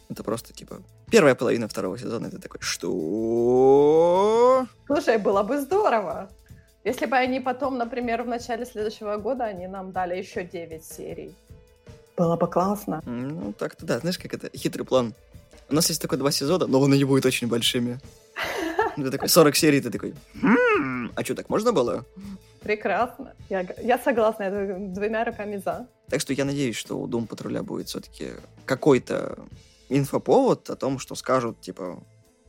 Это 0.08 0.24
просто, 0.24 0.52
типа, 0.52 0.82
первая 1.10 1.34
половина 1.34 1.68
второго 1.68 1.98
сезона. 1.98 2.26
Это 2.26 2.40
такой, 2.40 2.60
что? 2.60 4.66
Слушай, 4.86 5.18
было 5.18 5.42
бы 5.42 5.60
здорово. 5.60 6.28
Если 6.84 7.06
бы 7.06 7.16
они 7.16 7.40
потом, 7.40 7.78
например, 7.78 8.22
в 8.22 8.26
начале 8.26 8.64
следующего 8.64 9.16
года, 9.18 9.44
они 9.44 9.68
нам 9.68 9.92
дали 9.92 10.16
еще 10.16 10.44
9 10.44 10.84
серий. 10.84 11.34
Было 12.16 12.36
бы 12.36 12.48
классно. 12.48 13.02
Ну, 13.06 13.52
так-то 13.52 13.86
да. 13.86 14.00
Знаешь, 14.00 14.18
как 14.18 14.34
это? 14.34 14.50
Хитрый 14.56 14.84
план. 14.84 15.14
У 15.70 15.74
нас 15.74 15.88
есть 15.90 16.02
такой 16.02 16.18
два 16.18 16.32
сезона, 16.32 16.66
но 16.66 16.82
они 16.82 17.04
будут 17.04 17.26
очень 17.26 17.46
большими. 17.46 18.00
Ты 19.04 19.10
такой, 19.10 19.28
40 19.28 19.56
серий, 19.56 19.80
ты 19.80 19.90
такой, 19.90 20.14
«Хм, 20.40 21.12
а 21.14 21.24
что, 21.24 21.34
так 21.34 21.48
можно 21.48 21.72
было? 21.72 22.04
Прекрасно. 22.60 23.34
Я, 23.48 23.66
я 23.82 23.98
согласна, 23.98 24.44
я 24.44 24.78
двумя 24.78 25.24
руками 25.24 25.62
за. 25.64 25.86
Так 26.08 26.20
что 26.20 26.32
я 26.32 26.44
надеюсь, 26.44 26.76
что 26.76 26.98
у 26.98 27.06
Дум 27.06 27.26
Патруля 27.26 27.62
будет 27.62 27.88
все-таки 27.88 28.32
какой-то 28.66 29.38
инфоповод 29.88 30.68
о 30.70 30.76
том, 30.76 30.98
что 30.98 31.14
скажут, 31.14 31.60
типа, 31.60 32.02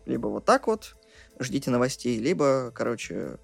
либо 0.06 0.28
вот 0.28 0.46
так 0.46 0.68
вот, 0.68 0.96
ждите 1.40 1.70
новостей, 1.72 2.18
либо, 2.18 2.72
короче, 2.74 3.38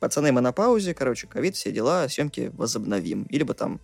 пацаны, 0.00 0.32
мы 0.32 0.40
на 0.40 0.52
паузе, 0.52 0.94
короче, 0.94 1.26
ковид, 1.26 1.54
все 1.54 1.72
дела, 1.72 2.08
съемки 2.08 2.50
возобновим. 2.54 3.24
Или 3.24 3.42
бы 3.42 3.54
там, 3.54 3.80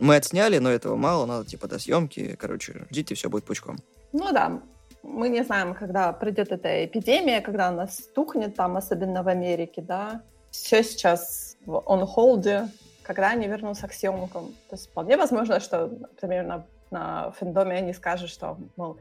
мы 0.00 0.16
отсняли, 0.16 0.58
но 0.58 0.70
этого 0.70 0.96
мало, 0.96 1.26
надо, 1.26 1.46
типа, 1.46 1.68
до 1.68 1.78
съемки, 1.78 2.36
короче, 2.38 2.86
ждите, 2.90 3.14
все 3.14 3.30
будет 3.30 3.44
пучком. 3.44 3.78
Ну 4.12 4.32
да, 4.32 4.62
мы 5.08 5.28
не 5.28 5.42
знаем, 5.42 5.74
когда 5.74 6.12
придет 6.12 6.52
эта 6.52 6.84
эпидемия, 6.84 7.40
когда 7.40 7.68
она 7.68 7.86
стукнет 7.86 8.54
там, 8.54 8.76
особенно 8.76 9.22
в 9.22 9.28
Америке, 9.28 9.82
да. 9.82 10.22
Все 10.50 10.82
сейчас 10.82 11.56
в 11.66 11.74
hold, 11.76 12.68
когда 13.02 13.30
они 13.30 13.46
вернутся 13.46 13.88
к 13.88 13.92
съемкам. 13.92 14.48
То 14.68 14.76
есть 14.76 14.88
вполне 14.88 15.16
возможно, 15.16 15.60
что, 15.60 15.88
например, 15.88 16.44
на, 16.44 16.66
на 16.90 17.30
фэндоме 17.32 17.76
они 17.76 17.92
скажут, 17.92 18.30
что, 18.30 18.58
мол, 18.76 18.98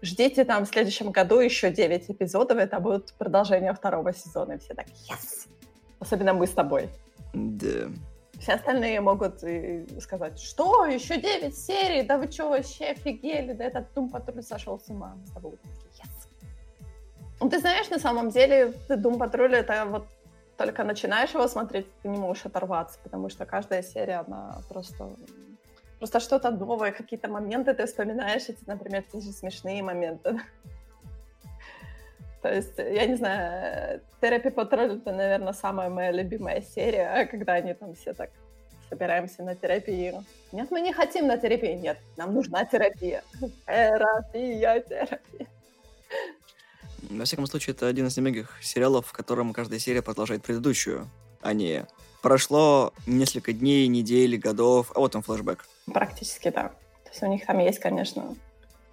ждите 0.00 0.44
там 0.44 0.64
в 0.64 0.68
следующем 0.68 1.10
году 1.10 1.40
еще 1.40 1.70
9 1.70 2.10
эпизодов, 2.10 2.58
это 2.58 2.80
будет 2.80 3.12
продолжение 3.14 3.72
второго 3.72 4.12
сезона. 4.12 4.52
И 4.52 4.58
все 4.58 4.74
так, 4.74 4.86
yes! 4.86 5.48
Особенно 6.00 6.34
мы 6.34 6.46
с 6.46 6.52
тобой. 6.52 6.88
Да. 7.32 7.88
Все 8.42 8.54
остальные 8.54 9.00
могут 9.00 9.44
сказать, 10.00 10.40
что, 10.40 10.84
еще 10.84 11.16
9 11.16 11.56
серий, 11.56 12.02
да 12.02 12.18
вы 12.18 12.28
что, 12.28 12.48
вообще 12.48 12.86
офигели, 12.86 13.52
да 13.52 13.64
этот 13.64 13.94
Дум 13.94 14.10
Патруль 14.10 14.42
сошел 14.42 14.80
с 14.80 14.88
ума. 14.88 15.14
Мы 15.16 15.26
с 15.28 15.30
тобой 15.30 15.52
yes. 15.52 16.28
Ну, 17.40 17.48
ты 17.48 17.60
знаешь, 17.60 17.88
на 17.90 18.00
самом 18.00 18.30
деле, 18.30 18.74
Дум 18.88 19.16
Патруль 19.18 19.54
это 19.54 19.84
вот 19.86 20.08
только 20.56 20.82
начинаешь 20.82 21.34
его 21.34 21.46
смотреть, 21.46 21.86
ты 22.02 22.08
не 22.08 22.18
можешь 22.18 22.44
оторваться, 22.44 22.98
потому 23.04 23.28
что 23.28 23.46
каждая 23.46 23.82
серия, 23.82 24.24
она 24.26 24.60
просто 24.68 25.10
просто 26.00 26.18
что-то 26.18 26.50
новое, 26.50 26.90
какие-то 26.90 27.28
моменты 27.28 27.74
ты 27.74 27.86
вспоминаешь, 27.86 28.48
эти, 28.48 28.64
например, 28.66 29.04
те 29.12 29.20
же 29.20 29.30
смешные 29.30 29.84
моменты. 29.84 30.40
То 32.42 32.52
есть, 32.52 32.76
я 32.76 33.06
не 33.06 33.14
знаю, 33.14 34.00
Терапи 34.20 34.50
Патруль 34.50 34.96
это, 34.96 35.12
наверное, 35.12 35.52
самая 35.52 35.88
моя 35.88 36.10
любимая 36.10 36.60
серия, 36.60 37.26
когда 37.30 37.54
они 37.54 37.72
там 37.72 37.94
все 37.94 38.12
так 38.14 38.30
собираемся 38.90 39.42
на 39.42 39.54
терапию. 39.54 40.24
Нет, 40.50 40.70
мы 40.70 40.80
не 40.80 40.92
хотим 40.92 41.26
на 41.26 41.38
терапию. 41.38 41.78
Нет, 41.78 41.98
нам 42.16 42.34
нужна 42.34 42.64
терапия. 42.64 43.22
Терапия, 43.66 44.80
терапия. 44.80 45.46
Во 47.10 47.24
всяком 47.24 47.46
случае, 47.46 47.74
это 47.74 47.86
один 47.86 48.08
из 48.08 48.16
немногих 48.16 48.58
сериалов, 48.60 49.06
в 49.06 49.12
котором 49.12 49.52
каждая 49.52 49.78
серия 49.78 50.02
продолжает 50.02 50.42
предыдущую, 50.42 51.08
а 51.40 51.52
не 51.52 51.86
прошло 52.22 52.92
несколько 53.06 53.52
дней, 53.52 53.86
недель, 53.86 54.36
годов, 54.36 54.92
а 54.94 55.00
вот 55.00 55.16
он 55.16 55.22
флешбэк. 55.22 55.64
Практически, 55.86 56.50
да. 56.50 56.68
То 57.04 57.10
есть 57.10 57.22
у 57.22 57.26
них 57.26 57.46
там 57.46 57.58
есть, 57.60 57.78
конечно, 57.78 58.34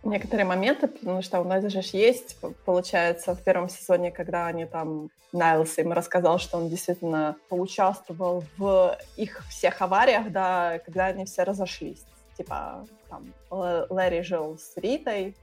некоторые 0.04 0.46
моменты, 0.46 0.88
потому 0.88 1.22
что 1.22 1.42
у 1.42 1.44
нас 1.44 1.64
же 1.64 1.82
есть, 1.94 2.38
получается, 2.66 3.36
в 3.36 3.44
первом 3.44 3.70
сезоне, 3.70 4.12
когда 4.12 4.48
они 4.48 4.66
там, 4.66 5.10
Найлс 5.32 5.78
им 5.78 5.92
рассказал, 5.92 6.40
что 6.40 6.58
он 6.58 6.70
действительно 6.70 7.36
поучаствовал 7.50 8.44
в 8.58 8.98
их 9.18 9.44
всех 9.50 9.82
авариях, 9.82 10.32
да, 10.32 10.80
когда 10.86 11.08
они 11.08 11.26
все 11.26 11.44
разошлись. 11.44 12.04
Типа, 12.38 12.88
там, 13.10 13.34
Лэри 13.50 14.22
жил 14.22 14.58
с 14.58 14.78
Ритой, 14.78 15.36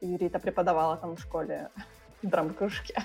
и 0.00 0.16
Рита 0.16 0.38
преподавала 0.38 0.96
там 0.96 1.16
в 1.16 1.20
школе 1.20 1.68
в. 2.22 2.96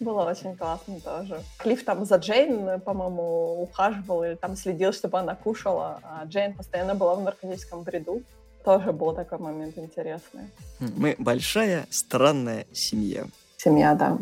Было 0.00 0.28
очень 0.28 0.56
классно 0.56 1.00
тоже. 1.00 1.40
Клифф 1.58 1.84
там 1.84 2.04
за 2.04 2.16
Джейн, 2.16 2.80
по-моему, 2.80 3.62
ухаживал 3.62 4.24
или 4.24 4.34
там 4.34 4.56
следил, 4.56 4.92
чтобы 4.92 5.18
она 5.18 5.34
кушала, 5.34 6.00
а 6.02 6.24
Джейн 6.24 6.54
постоянно 6.54 6.94
была 6.94 7.14
в 7.14 7.22
наркотическом 7.22 7.82
бреду. 7.82 8.22
Тоже 8.64 8.92
был 8.92 9.14
такой 9.14 9.38
момент 9.38 9.76
интересный. 9.76 10.44
Мы 10.80 11.16
большая, 11.18 11.86
странная 11.90 12.66
семья. 12.72 13.26
Семья, 13.58 13.94
да. 13.94 14.18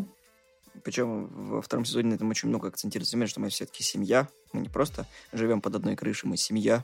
Причем 0.83 1.27
во 1.27 1.61
втором 1.61 1.85
сезоне 1.85 2.09
на 2.09 2.15
этом 2.15 2.29
очень 2.29 2.49
много 2.49 2.67
акцентируется, 2.67 3.25
что 3.27 3.39
мы 3.39 3.47
все-таки 3.47 3.83
семья. 3.83 4.27
Мы 4.51 4.59
не 4.59 4.69
просто 4.69 5.05
живем 5.31 5.61
под 5.61 5.75
одной 5.75 5.95
крышей, 5.95 6.29
мы 6.29 6.35
семья. 6.35 6.83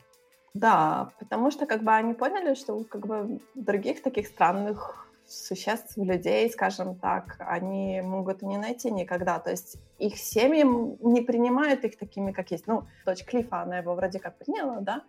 Да, 0.53 1.11
потому 1.19 1.51
что 1.51 1.65
как 1.65 1.83
бы 1.83 1.91
они 1.91 2.13
поняли, 2.13 2.55
что 2.55 2.83
как 2.85 3.05
бы 3.05 3.39
других 3.55 4.01
таких 4.01 4.27
странных 4.27 5.05
существ, 5.27 5.97
людей, 5.97 6.49
скажем 6.49 6.95
так, 6.95 7.35
они 7.39 8.01
могут 8.01 8.41
не 8.41 8.57
найти 8.57 8.89
никогда. 8.89 9.39
То 9.39 9.51
есть 9.51 9.75
их 9.99 10.17
семьи 10.17 10.63
не 10.63 11.21
принимают 11.21 11.83
их 11.83 11.97
такими, 11.97 12.31
как 12.31 12.51
есть. 12.51 12.67
Ну, 12.67 12.85
дочь 13.05 13.25
Клифа, 13.25 13.61
она 13.61 13.79
его 13.79 13.95
вроде 13.95 14.19
как 14.19 14.37
приняла, 14.37 14.79
да, 14.79 15.03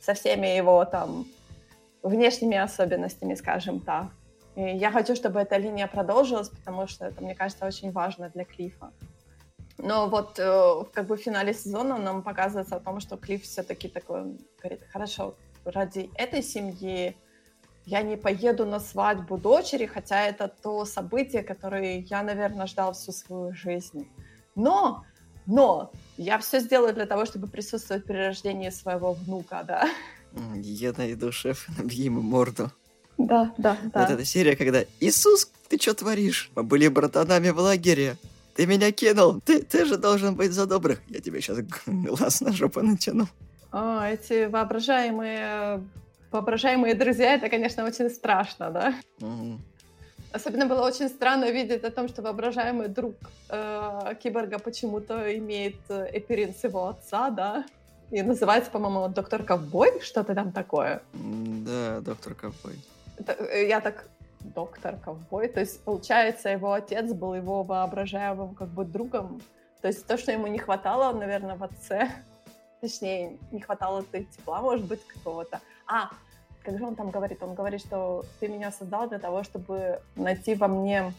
со 0.00 0.14
всеми 0.14 0.46
его 0.46 0.84
там 0.84 1.26
внешними 2.08 2.56
особенностями, 2.56 3.34
скажем 3.34 3.80
так. 3.80 4.08
И 4.54 4.62
я 4.62 4.90
хочу, 4.90 5.14
чтобы 5.14 5.40
эта 5.40 5.56
линия 5.58 5.86
продолжилась, 5.86 6.48
потому 6.48 6.86
что 6.86 7.06
это, 7.06 7.22
мне 7.22 7.34
кажется, 7.34 7.66
очень 7.66 7.92
важно 7.92 8.30
для 8.30 8.44
Клифа. 8.44 8.90
Но 9.78 10.08
вот 10.08 10.38
э, 10.38 10.84
как 10.92 11.06
бы 11.06 11.16
в 11.16 11.20
финале 11.20 11.52
сезона 11.52 11.98
нам 11.98 12.22
показывается 12.22 12.76
о 12.76 12.80
том, 12.80 13.00
что 13.00 13.16
Клифф 13.16 13.42
все-таки 13.42 13.88
такой 13.88 14.38
говорит, 14.58 14.80
хорошо, 14.90 15.34
ради 15.64 16.10
этой 16.14 16.42
семьи 16.42 17.14
я 17.84 18.02
не 18.02 18.16
поеду 18.16 18.64
на 18.64 18.80
свадьбу 18.80 19.36
дочери, 19.36 19.86
хотя 19.86 20.26
это 20.26 20.48
то 20.48 20.84
событие, 20.84 21.42
которое 21.42 22.00
я, 22.00 22.22
наверное, 22.22 22.66
ждал 22.66 22.94
всю 22.94 23.12
свою 23.12 23.52
жизнь. 23.54 24.08
Но, 24.54 25.04
но 25.46 25.92
я 26.16 26.38
все 26.38 26.60
сделаю 26.60 26.94
для 26.94 27.06
того, 27.06 27.26
чтобы 27.26 27.46
присутствовать 27.46 28.04
при 28.04 28.16
рождении 28.16 28.70
своего 28.70 29.12
внука, 29.12 29.62
да. 29.62 29.84
Я 30.62 30.92
найду 30.96 31.32
шеф, 31.32 31.66
набью 31.78 32.04
ему 32.04 32.22
морду. 32.22 32.70
Да, 33.18 33.54
да, 33.56 33.78
да. 33.92 34.00
Вот 34.00 34.10
эта 34.10 34.24
серия, 34.24 34.56
когда 34.56 34.84
«Иисус, 35.00 35.50
ты 35.68 35.78
что 35.78 35.94
творишь? 35.94 36.50
Мы 36.54 36.62
были 36.62 36.88
братанами 36.88 37.50
в 37.50 37.58
лагере. 37.58 38.16
Ты 38.54 38.66
меня 38.66 38.92
кинул. 38.92 39.40
Ты, 39.40 39.62
ты 39.62 39.86
же 39.86 39.96
должен 39.96 40.34
быть 40.34 40.52
за 40.52 40.66
добрых. 40.66 41.00
Я 41.08 41.20
тебе 41.20 41.40
сейчас 41.40 41.58
глаз 41.86 42.40
на 42.40 42.52
жопу 42.52 42.82
натяну». 42.82 43.28
О, 43.72 44.04
эти 44.04 44.46
воображаемые, 44.46 45.82
воображаемые 46.30 46.94
друзья, 46.94 47.34
это, 47.34 47.48
конечно, 47.48 47.84
очень 47.84 48.10
страшно, 48.10 48.70
да? 48.70 48.94
Угу. 49.20 49.58
Особенно 50.32 50.66
было 50.66 50.86
очень 50.86 51.08
странно 51.08 51.50
видеть 51.50 51.84
о 51.84 51.90
том, 51.90 52.08
что 52.08 52.22
воображаемый 52.22 52.88
друг 52.88 53.14
э, 53.48 54.14
киборга 54.22 54.58
почему-то 54.58 55.36
имеет 55.38 55.76
э, 55.88 56.10
эпирин 56.12 56.54
с 56.54 56.64
его 56.64 56.88
отца, 56.88 57.30
да? 57.30 57.64
И 58.10 58.22
называется, 58.22 58.70
по-моему, 58.70 59.08
«Доктор 59.08 59.42
Ковбой», 59.42 60.00
что-то 60.00 60.34
там 60.34 60.52
такое. 60.52 61.02
Да, 61.12 62.00
«Доктор 62.00 62.34
Ковбой». 62.34 62.78
Э, 63.26 63.66
я 63.66 63.80
так, 63.80 64.08
«Доктор 64.40 64.96
Ковбой», 64.96 65.48
то 65.48 65.60
есть, 65.60 65.82
получается, 65.82 66.48
его 66.50 66.72
отец 66.72 67.12
был 67.12 67.34
его 67.34 67.64
воображаемым 67.64 68.54
как 68.54 68.68
бы 68.68 68.84
другом. 68.84 69.40
То 69.82 69.88
есть 69.88 70.06
то, 70.06 70.16
что 70.16 70.30
ему 70.30 70.46
не 70.46 70.58
хватало, 70.58 71.12
наверное, 71.18 71.56
в 71.56 71.64
отце, 71.64 72.10
точнее, 72.80 73.38
не 73.50 73.60
хватало 73.60 74.04
тепла, 74.04 74.60
может 74.60 74.86
быть, 74.86 75.04
какого-то. 75.06 75.60
А, 75.88 76.10
как 76.62 76.78
же 76.78 76.84
он 76.84 76.94
там 76.94 77.10
говорит? 77.10 77.42
Он 77.42 77.54
говорит, 77.54 77.80
что 77.80 78.24
ты 78.38 78.46
меня 78.46 78.70
создал 78.70 79.08
для 79.08 79.18
того, 79.18 79.42
чтобы 79.42 80.00
найти 80.14 80.54
во 80.54 80.68
мне 80.68 81.12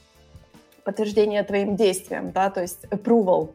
подтверждение 0.86 1.44
твоим 1.44 1.76
действиям, 1.76 2.32
да, 2.32 2.50
то 2.50 2.62
есть 2.62 2.86
approval. 2.86 3.54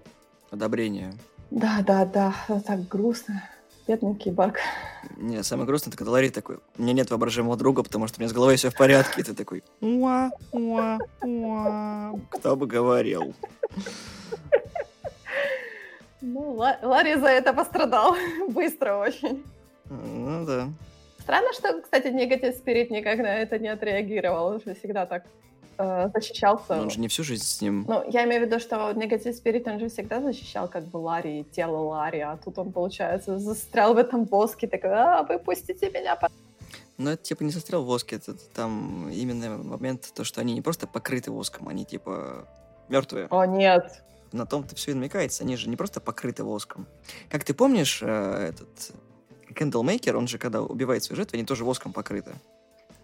Одобрение. 0.51 1.15
Да, 1.53 1.83
да, 1.87 2.07
да, 2.07 2.35
так 2.67 2.89
грустно. 2.89 3.43
Бедный 3.87 4.15
киборг. 4.15 4.57
Не, 5.19 5.43
самое 5.43 5.67
грустное, 5.67 5.91
это 5.91 5.99
когда 5.99 6.13
Ларри 6.13 6.31
такой, 6.31 6.61
у 6.79 6.83
меня 6.83 6.95
нет 6.95 7.11
воображаемого 7.11 7.57
друга, 7.57 7.83
потому 7.83 8.07
что 8.07 8.19
у 8.19 8.21
меня 8.23 8.31
с 8.31 8.33
головой 8.33 8.57
все 8.57 8.71
в 8.71 8.75
порядке, 8.75 9.21
и 9.21 9.25
ты 9.25 9.35
такой, 9.35 9.63
уа, 9.83 10.31
уа, 10.53 10.99
уа. 11.21 12.19
Кто 12.31 12.57
бы 12.57 12.67
говорил. 12.67 13.35
Ну, 16.23 16.53
Ларри 16.53 17.17
за 17.17 17.29
это 17.29 17.53
пострадал. 17.53 18.17
Быстро 18.49 18.97
очень. 18.97 19.45
Ну 19.91 20.47
да. 20.47 20.71
Странно, 21.19 21.53
что, 21.53 21.83
кстати, 21.83 22.07
негатив 22.07 22.55
спирит 22.55 22.91
никак 22.91 23.19
на 23.19 23.39
это 23.39 23.59
не 23.59 23.69
отреагировал. 23.69 24.47
Он 24.47 24.63
же 24.65 24.75
всегда 24.75 25.05
так 25.05 25.25
э, 25.79 26.09
защищался. 26.15 26.77
Но 26.77 26.83
он 26.83 26.91
же 26.91 27.01
не 27.01 27.09
всю 27.09 27.25
жизнь 27.25 27.45
с 27.45 27.61
ним. 27.61 27.85
Ну, 27.89 28.03
я 28.09 28.25
имею 28.25 28.43
в 28.43 28.47
виду, 28.47 28.59
что 28.59 28.93
негатив 28.93 29.35
спирит, 29.35 29.67
он 29.67 29.79
же 29.79 29.89
всегда 29.89 30.21
защищал 30.21 30.69
как 30.69 30.85
бы 30.85 30.99
Ларри, 30.99 31.45
тело 31.53 31.79
Ларри, 31.79 32.21
а 32.21 32.37
тут 32.37 32.59
он, 32.59 32.73
получается, 32.73 33.39
застрял 33.39 33.95
в 33.95 33.99
этом 33.99 34.25
воске, 34.25 34.67
такой, 34.67 34.91
а, 34.91 35.23
выпустите 35.23 35.91
меня, 35.91 36.17
но 36.99 37.13
это 37.13 37.23
типа 37.23 37.43
не 37.43 37.51
застрял 37.51 37.83
в 37.83 37.87
воске, 37.87 38.17
это 38.17 38.35
там 38.55 39.09
именно 39.11 39.59
момент, 39.59 40.13
то, 40.15 40.25
что 40.25 40.41
они 40.41 40.55
не 40.55 40.63
просто 40.63 40.87
покрыты 40.87 41.31
воском, 41.31 41.69
они 41.69 41.85
типа 41.85 42.47
мертвые. 42.89 43.27
О, 43.31 43.45
нет. 43.45 44.03
На 44.33 44.47
том-то 44.47 44.75
все 44.77 44.93
и 44.93 44.95
намекается, 44.95 45.43
они 45.45 45.57
же 45.57 45.69
не 45.69 45.77
просто 45.77 46.01
покрыты 46.01 46.45
воском. 46.45 46.87
Как 47.29 47.45
ты 47.45 47.55
помнишь, 47.55 48.01
э, 48.03 48.51
этот 48.51 48.93
Кэндлмейкер, 49.55 50.17
он 50.17 50.29
же, 50.29 50.39
когда 50.39 50.63
убивает 50.63 51.03
свои 51.05 51.17
жертвы, 51.17 51.39
они 51.39 51.47
тоже 51.47 51.65
воском 51.65 51.93
покрыты. 51.93 52.33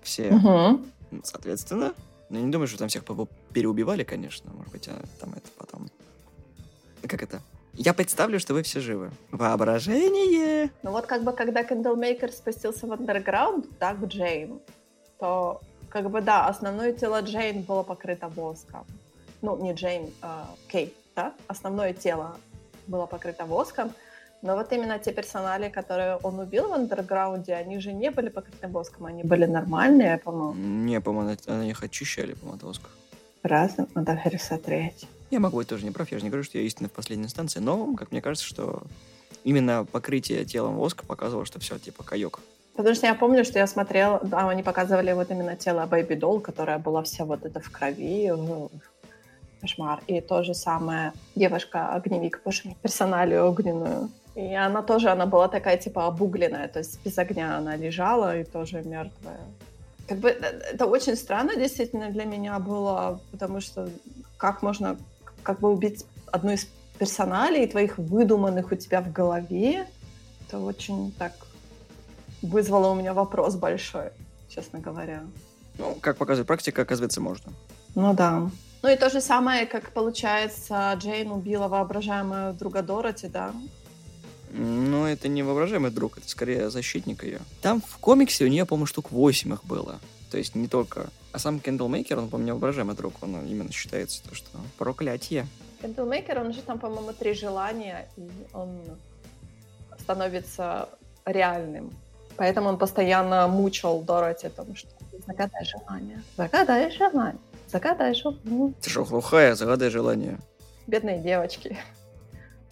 Все. 0.02 0.30
Угу. 0.30 1.20
Соответственно, 1.24 1.92
ну, 2.30 2.40
не 2.40 2.50
думаю, 2.50 2.68
что 2.68 2.78
там 2.78 2.88
всех 2.88 3.04
переубивали, 3.52 4.04
конечно. 4.04 4.50
Может 4.52 4.72
быть, 4.72 4.88
а 4.88 5.02
там 5.20 5.32
это 5.32 5.48
потом... 5.56 5.88
Как 7.02 7.22
это? 7.22 7.40
Я 7.72 7.94
представлю, 7.94 8.40
что 8.40 8.54
вы 8.54 8.62
все 8.62 8.80
живы. 8.80 9.10
Воображение! 9.30 10.70
Ну 10.82 10.90
вот 10.90 11.06
как 11.06 11.22
бы, 11.22 11.32
когда 11.32 11.62
Кэндлмейкер 11.62 12.32
спустился 12.32 12.86
в 12.86 12.92
андерграунд, 12.92 13.78
так 13.78 13.98
Джейн, 14.04 14.60
то 15.18 15.60
как 15.88 16.10
бы 16.10 16.20
да, 16.20 16.48
основное 16.48 16.92
тело 16.92 17.22
Джейн 17.22 17.62
было 17.62 17.82
покрыто 17.82 18.28
воском. 18.28 18.84
Ну, 19.40 19.56
не 19.62 19.72
Джейн, 19.72 20.12
а 20.20 20.50
Кейт, 20.66 20.92
да? 21.14 21.32
Основное 21.46 21.92
тело 21.94 22.36
было 22.88 23.06
покрыто 23.06 23.44
воском, 23.44 23.92
но 24.42 24.54
вот 24.54 24.72
именно 24.72 24.98
те 24.98 25.12
персоналии, 25.12 25.68
которые 25.68 26.16
он 26.16 26.38
убил 26.38 26.68
в 26.68 26.72
андерграунде, 26.72 27.54
они 27.54 27.80
же 27.80 27.92
не 27.92 28.10
были 28.10 28.28
покрыты 28.28 28.68
воском, 28.68 29.06
они 29.06 29.22
были 29.24 29.46
нормальные, 29.46 30.18
по-моему. 30.18 30.54
Не, 30.54 31.00
по-моему, 31.00 31.36
они 31.46 31.70
их 31.70 31.82
очищали, 31.82 32.34
по-моему, 32.34 32.56
от 32.56 32.62
воска. 32.62 32.88
Разным, 33.42 33.88
надо 33.94 34.20
пересмотреть. 34.22 35.08
Я 35.30 35.40
могу 35.40 35.56
быть 35.56 35.68
тоже 35.68 35.84
не 35.84 35.90
прав, 35.90 36.10
я 36.10 36.18
же 36.18 36.24
не 36.24 36.30
говорю, 36.30 36.44
что 36.44 36.58
я 36.58 36.64
истинный 36.64 36.88
в 36.88 36.92
последней 36.92 37.24
инстанции, 37.24 37.60
но, 37.60 37.94
как 37.96 38.12
мне 38.12 38.22
кажется, 38.22 38.46
что 38.46 38.82
именно 39.44 39.84
покрытие 39.84 40.44
телом 40.44 40.76
воска 40.76 41.04
показывало, 41.04 41.44
что 41.44 41.58
все, 41.60 41.78
типа, 41.78 42.02
каек. 42.04 42.40
Потому 42.76 42.94
что 42.94 43.06
я 43.06 43.14
помню, 43.14 43.44
что 43.44 43.58
я 43.58 43.66
смотрела, 43.66 44.20
да, 44.22 44.48
они 44.48 44.62
показывали 44.62 45.12
вот 45.12 45.30
именно 45.30 45.56
тело 45.56 45.84
Бэйби 45.86 46.14
Долл, 46.14 46.40
которая 46.40 46.78
была 46.78 47.02
вся 47.02 47.24
вот 47.24 47.44
это 47.44 47.58
в 47.58 47.70
крови, 47.72 48.32
кошмар. 49.60 50.00
И 50.06 50.20
то 50.20 50.44
же 50.44 50.54
самое 50.54 51.12
девушка-огневик, 51.34 52.40
боже 52.44 52.76
персоналию 52.80 53.48
огненную. 53.48 54.08
И 54.38 54.54
она 54.54 54.82
тоже, 54.82 55.10
она 55.10 55.26
была 55.26 55.48
такая, 55.48 55.76
типа, 55.78 56.06
обугленная, 56.06 56.68
то 56.68 56.78
есть 56.78 57.00
без 57.04 57.18
огня 57.18 57.56
она 57.58 57.74
лежала 57.74 58.38
и 58.38 58.44
тоже 58.44 58.82
мертвая. 58.82 59.40
Как 60.06 60.18
бы 60.18 60.28
э, 60.28 60.60
это 60.74 60.86
очень 60.86 61.16
странно 61.16 61.56
действительно 61.56 62.10
для 62.10 62.24
меня 62.24 62.60
было, 62.60 63.20
потому 63.32 63.60
что 63.60 63.88
как 64.36 64.62
можно 64.62 64.96
как 65.42 65.58
бы 65.58 65.72
убить 65.72 66.06
одну 66.30 66.52
из 66.52 66.68
персоналей 67.00 67.66
твоих 67.66 67.98
выдуманных 67.98 68.70
у 68.70 68.76
тебя 68.76 69.00
в 69.00 69.12
голове, 69.12 69.88
это 70.46 70.60
очень 70.60 71.10
так 71.18 71.32
вызвало 72.40 72.92
у 72.92 72.94
меня 72.94 73.14
вопрос 73.14 73.56
большой, 73.56 74.10
честно 74.48 74.78
говоря. 74.78 75.22
Ну, 75.78 75.96
как 76.00 76.16
показывает 76.16 76.46
практика, 76.46 76.82
оказывается, 76.82 77.20
можно. 77.20 77.52
Ну 77.96 78.14
да. 78.14 78.48
Ну 78.82 78.88
и 78.88 78.96
то 78.96 79.10
же 79.10 79.20
самое, 79.20 79.66
как 79.66 79.90
получается, 79.90 80.94
Джейн 80.96 81.32
убила 81.32 81.66
воображаемую 81.66 82.54
друга 82.54 82.82
Дороти, 82.82 83.26
да? 83.26 83.52
Ну, 84.50 85.04
это 85.06 85.28
не 85.28 85.42
воображаемый 85.42 85.90
друг, 85.90 86.18
это 86.18 86.28
скорее 86.28 86.70
защитник 86.70 87.22
ее. 87.22 87.40
Там 87.60 87.80
в 87.80 87.98
комиксе 87.98 88.44
у 88.44 88.48
нее, 88.48 88.64
по-моему, 88.64 88.86
штук 88.86 89.10
8 89.10 89.52
их 89.52 89.64
было. 89.64 89.98
То 90.30 90.38
есть 90.38 90.54
не 90.54 90.68
только... 90.68 91.08
А 91.32 91.38
сам 91.38 91.60
Кендлмейкер, 91.60 92.18
он, 92.18 92.28
по-моему, 92.28 92.52
воображаемый 92.52 92.96
друг, 92.96 93.14
он 93.22 93.44
именно 93.46 93.70
считается 93.72 94.22
то, 94.22 94.34
что 94.34 94.58
проклятие. 94.78 95.46
Кендлмейкер, 95.82 96.38
он 96.40 96.52
же 96.52 96.62
там, 96.62 96.78
по-моему, 96.78 97.12
три 97.12 97.34
желания, 97.34 98.08
и 98.16 98.28
он 98.52 98.80
становится 100.00 100.88
реальным. 101.26 101.92
Поэтому 102.36 102.68
он 102.68 102.78
постоянно 102.78 103.48
мучил 103.48 104.00
Дороти 104.00 104.46
о 104.46 104.50
том, 104.50 104.74
что 104.74 104.88
загадай 105.26 105.64
желание, 105.64 106.22
загадай 106.36 106.90
желание, 106.90 107.38
загадай 107.70 108.14
желание. 108.14 108.74
Ты 108.80 108.90
что, 108.90 109.04
глухая? 109.04 109.54
Загадай 109.54 109.90
желание. 109.90 110.38
Бедные 110.86 111.18
девочки. 111.18 111.76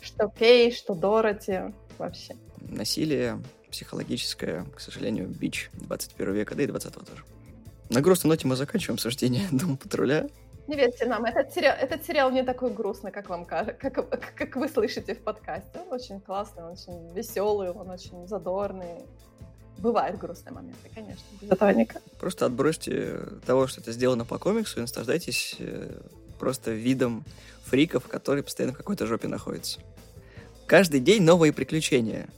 Что 0.01 0.29
Кей, 0.29 0.73
что 0.73 0.95
Дороти 0.95 1.75
вообще. 1.99 2.37
Насилие 2.61 3.41
психологическое, 3.71 4.65
к 4.75 4.81
сожалению, 4.81 5.29
бич 5.29 5.71
21 5.75 6.33
века, 6.35 6.55
да 6.55 6.63
и 6.63 6.67
20 6.67 6.95
тоже. 6.95 7.25
На 7.91 8.01
грустной 8.01 8.31
ноте 8.31 8.47
мы 8.47 8.57
заканчиваем 8.57 8.95
обсуждение 8.95 9.47
Дом 9.53 9.77
патруля. 9.77 10.29
Не 10.67 10.77
верьте 10.77 11.07
нам, 11.07 11.25
этот 11.25 11.55
сериал, 11.55 11.77
этот 11.81 12.05
сериал 12.05 12.31
не 12.33 12.43
такой 12.43 12.71
грустный, 12.71 13.13
как 13.13 13.29
вам 13.29 13.45
кажется, 13.45 13.75
как, 13.75 14.35
как 14.35 14.57
вы 14.57 14.69
слышите 14.69 15.15
в 15.15 15.21
подкасте. 15.21 15.79
Он 15.79 15.93
очень 15.93 16.21
классный, 16.21 16.65
он 16.65 16.73
очень 16.73 17.13
веселый, 17.15 17.71
он 17.71 17.89
очень 17.89 18.27
задорный. 18.27 19.05
Бывают 19.79 20.19
грустные 20.19 20.55
моменты, 20.55 20.91
конечно, 20.93 21.23
без 21.41 21.51
этого 21.51 21.71
никак. 21.71 22.03
Просто 22.19 22.47
отбросьте 22.47 23.21
того, 23.45 23.67
что 23.67 23.81
это 23.81 23.93
сделано 23.93 24.25
по 24.25 24.39
комиксу, 24.39 24.79
и 24.79 24.81
наслаждайтесь 24.81 25.57
э, 25.59 26.01
просто 26.39 26.73
видом 26.73 27.25
фриков, 27.67 28.07
которые 28.09 28.43
постоянно 28.43 28.75
в 28.75 28.77
какой-то 28.77 29.07
жопе 29.07 29.29
находятся. 29.29 29.81
Каждый 30.67 31.01
день 31.01 31.23
новые 31.23 31.53
приключения. 31.53 32.29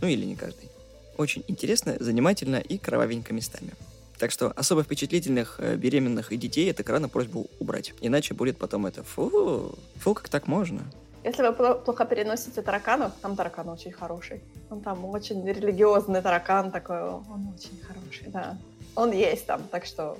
Ну 0.00 0.08
или 0.08 0.24
не 0.24 0.36
каждый. 0.36 0.70
Очень 1.16 1.44
интересно, 1.48 1.96
занимательно 1.98 2.56
и 2.56 2.76
кровавенько 2.76 3.32
местами. 3.32 3.72
Так 4.18 4.30
что 4.30 4.50
особо 4.50 4.82
впечатлительных 4.82 5.56
э, 5.58 5.76
беременных 5.76 6.32
и 6.32 6.36
детей 6.36 6.70
от 6.70 6.80
экрана 6.80 7.08
просьбу 7.08 7.46
убрать. 7.60 7.92
Иначе 8.00 8.34
будет 8.34 8.58
потом 8.58 8.86
это 8.86 9.02
фу, 9.02 9.74
фу, 9.96 10.14
как 10.14 10.28
так 10.28 10.46
можно. 10.46 10.82
Если 11.24 11.42
вы 11.42 11.52
плохо 11.52 12.04
переносите 12.04 12.62
тараканов, 12.62 13.12
там 13.20 13.36
таракан 13.36 13.68
очень 13.68 13.92
хороший. 13.92 14.42
Он 14.70 14.80
там 14.80 15.04
очень 15.06 15.44
религиозный 15.46 16.22
таракан 16.22 16.70
такой, 16.70 17.02
он 17.02 17.54
очень 17.54 17.78
хороший, 17.82 18.28
да. 18.28 18.56
Он 18.94 19.12
есть 19.12 19.44
там, 19.46 19.62
так 19.70 19.84
что 19.86 20.18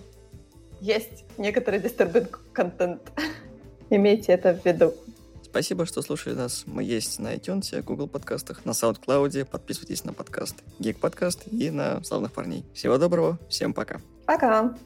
есть 0.81 1.25
некоторый 1.39 1.81
disturbing 1.81 2.29
контент. 2.53 3.03
Имейте 3.91 4.33
это 4.33 4.55
в 4.55 4.65
виду. 4.65 4.95
Спасибо, 5.43 5.87
что 5.87 6.03
слушали 6.03 6.35
нас. 6.35 6.65
Мы 6.67 6.83
есть 6.83 7.19
на 7.19 7.35
iTunes, 7.35 7.83
Google 7.83 8.09
подкастах, 8.09 8.65
на 8.65 8.73
SoundCloud. 8.73 9.47
Подписывайтесь 9.47 10.05
на 10.05 10.13
подкаст 10.13 10.57
Geek 10.81 10.99
Подкаст 10.99 11.45
и 11.51 11.71
на 11.71 12.03
Славных 12.05 12.33
парней. 12.33 12.65
Всего 12.75 12.99
доброго, 12.99 13.39
всем 13.49 13.73
пока. 13.73 14.01
Пока. 14.27 14.77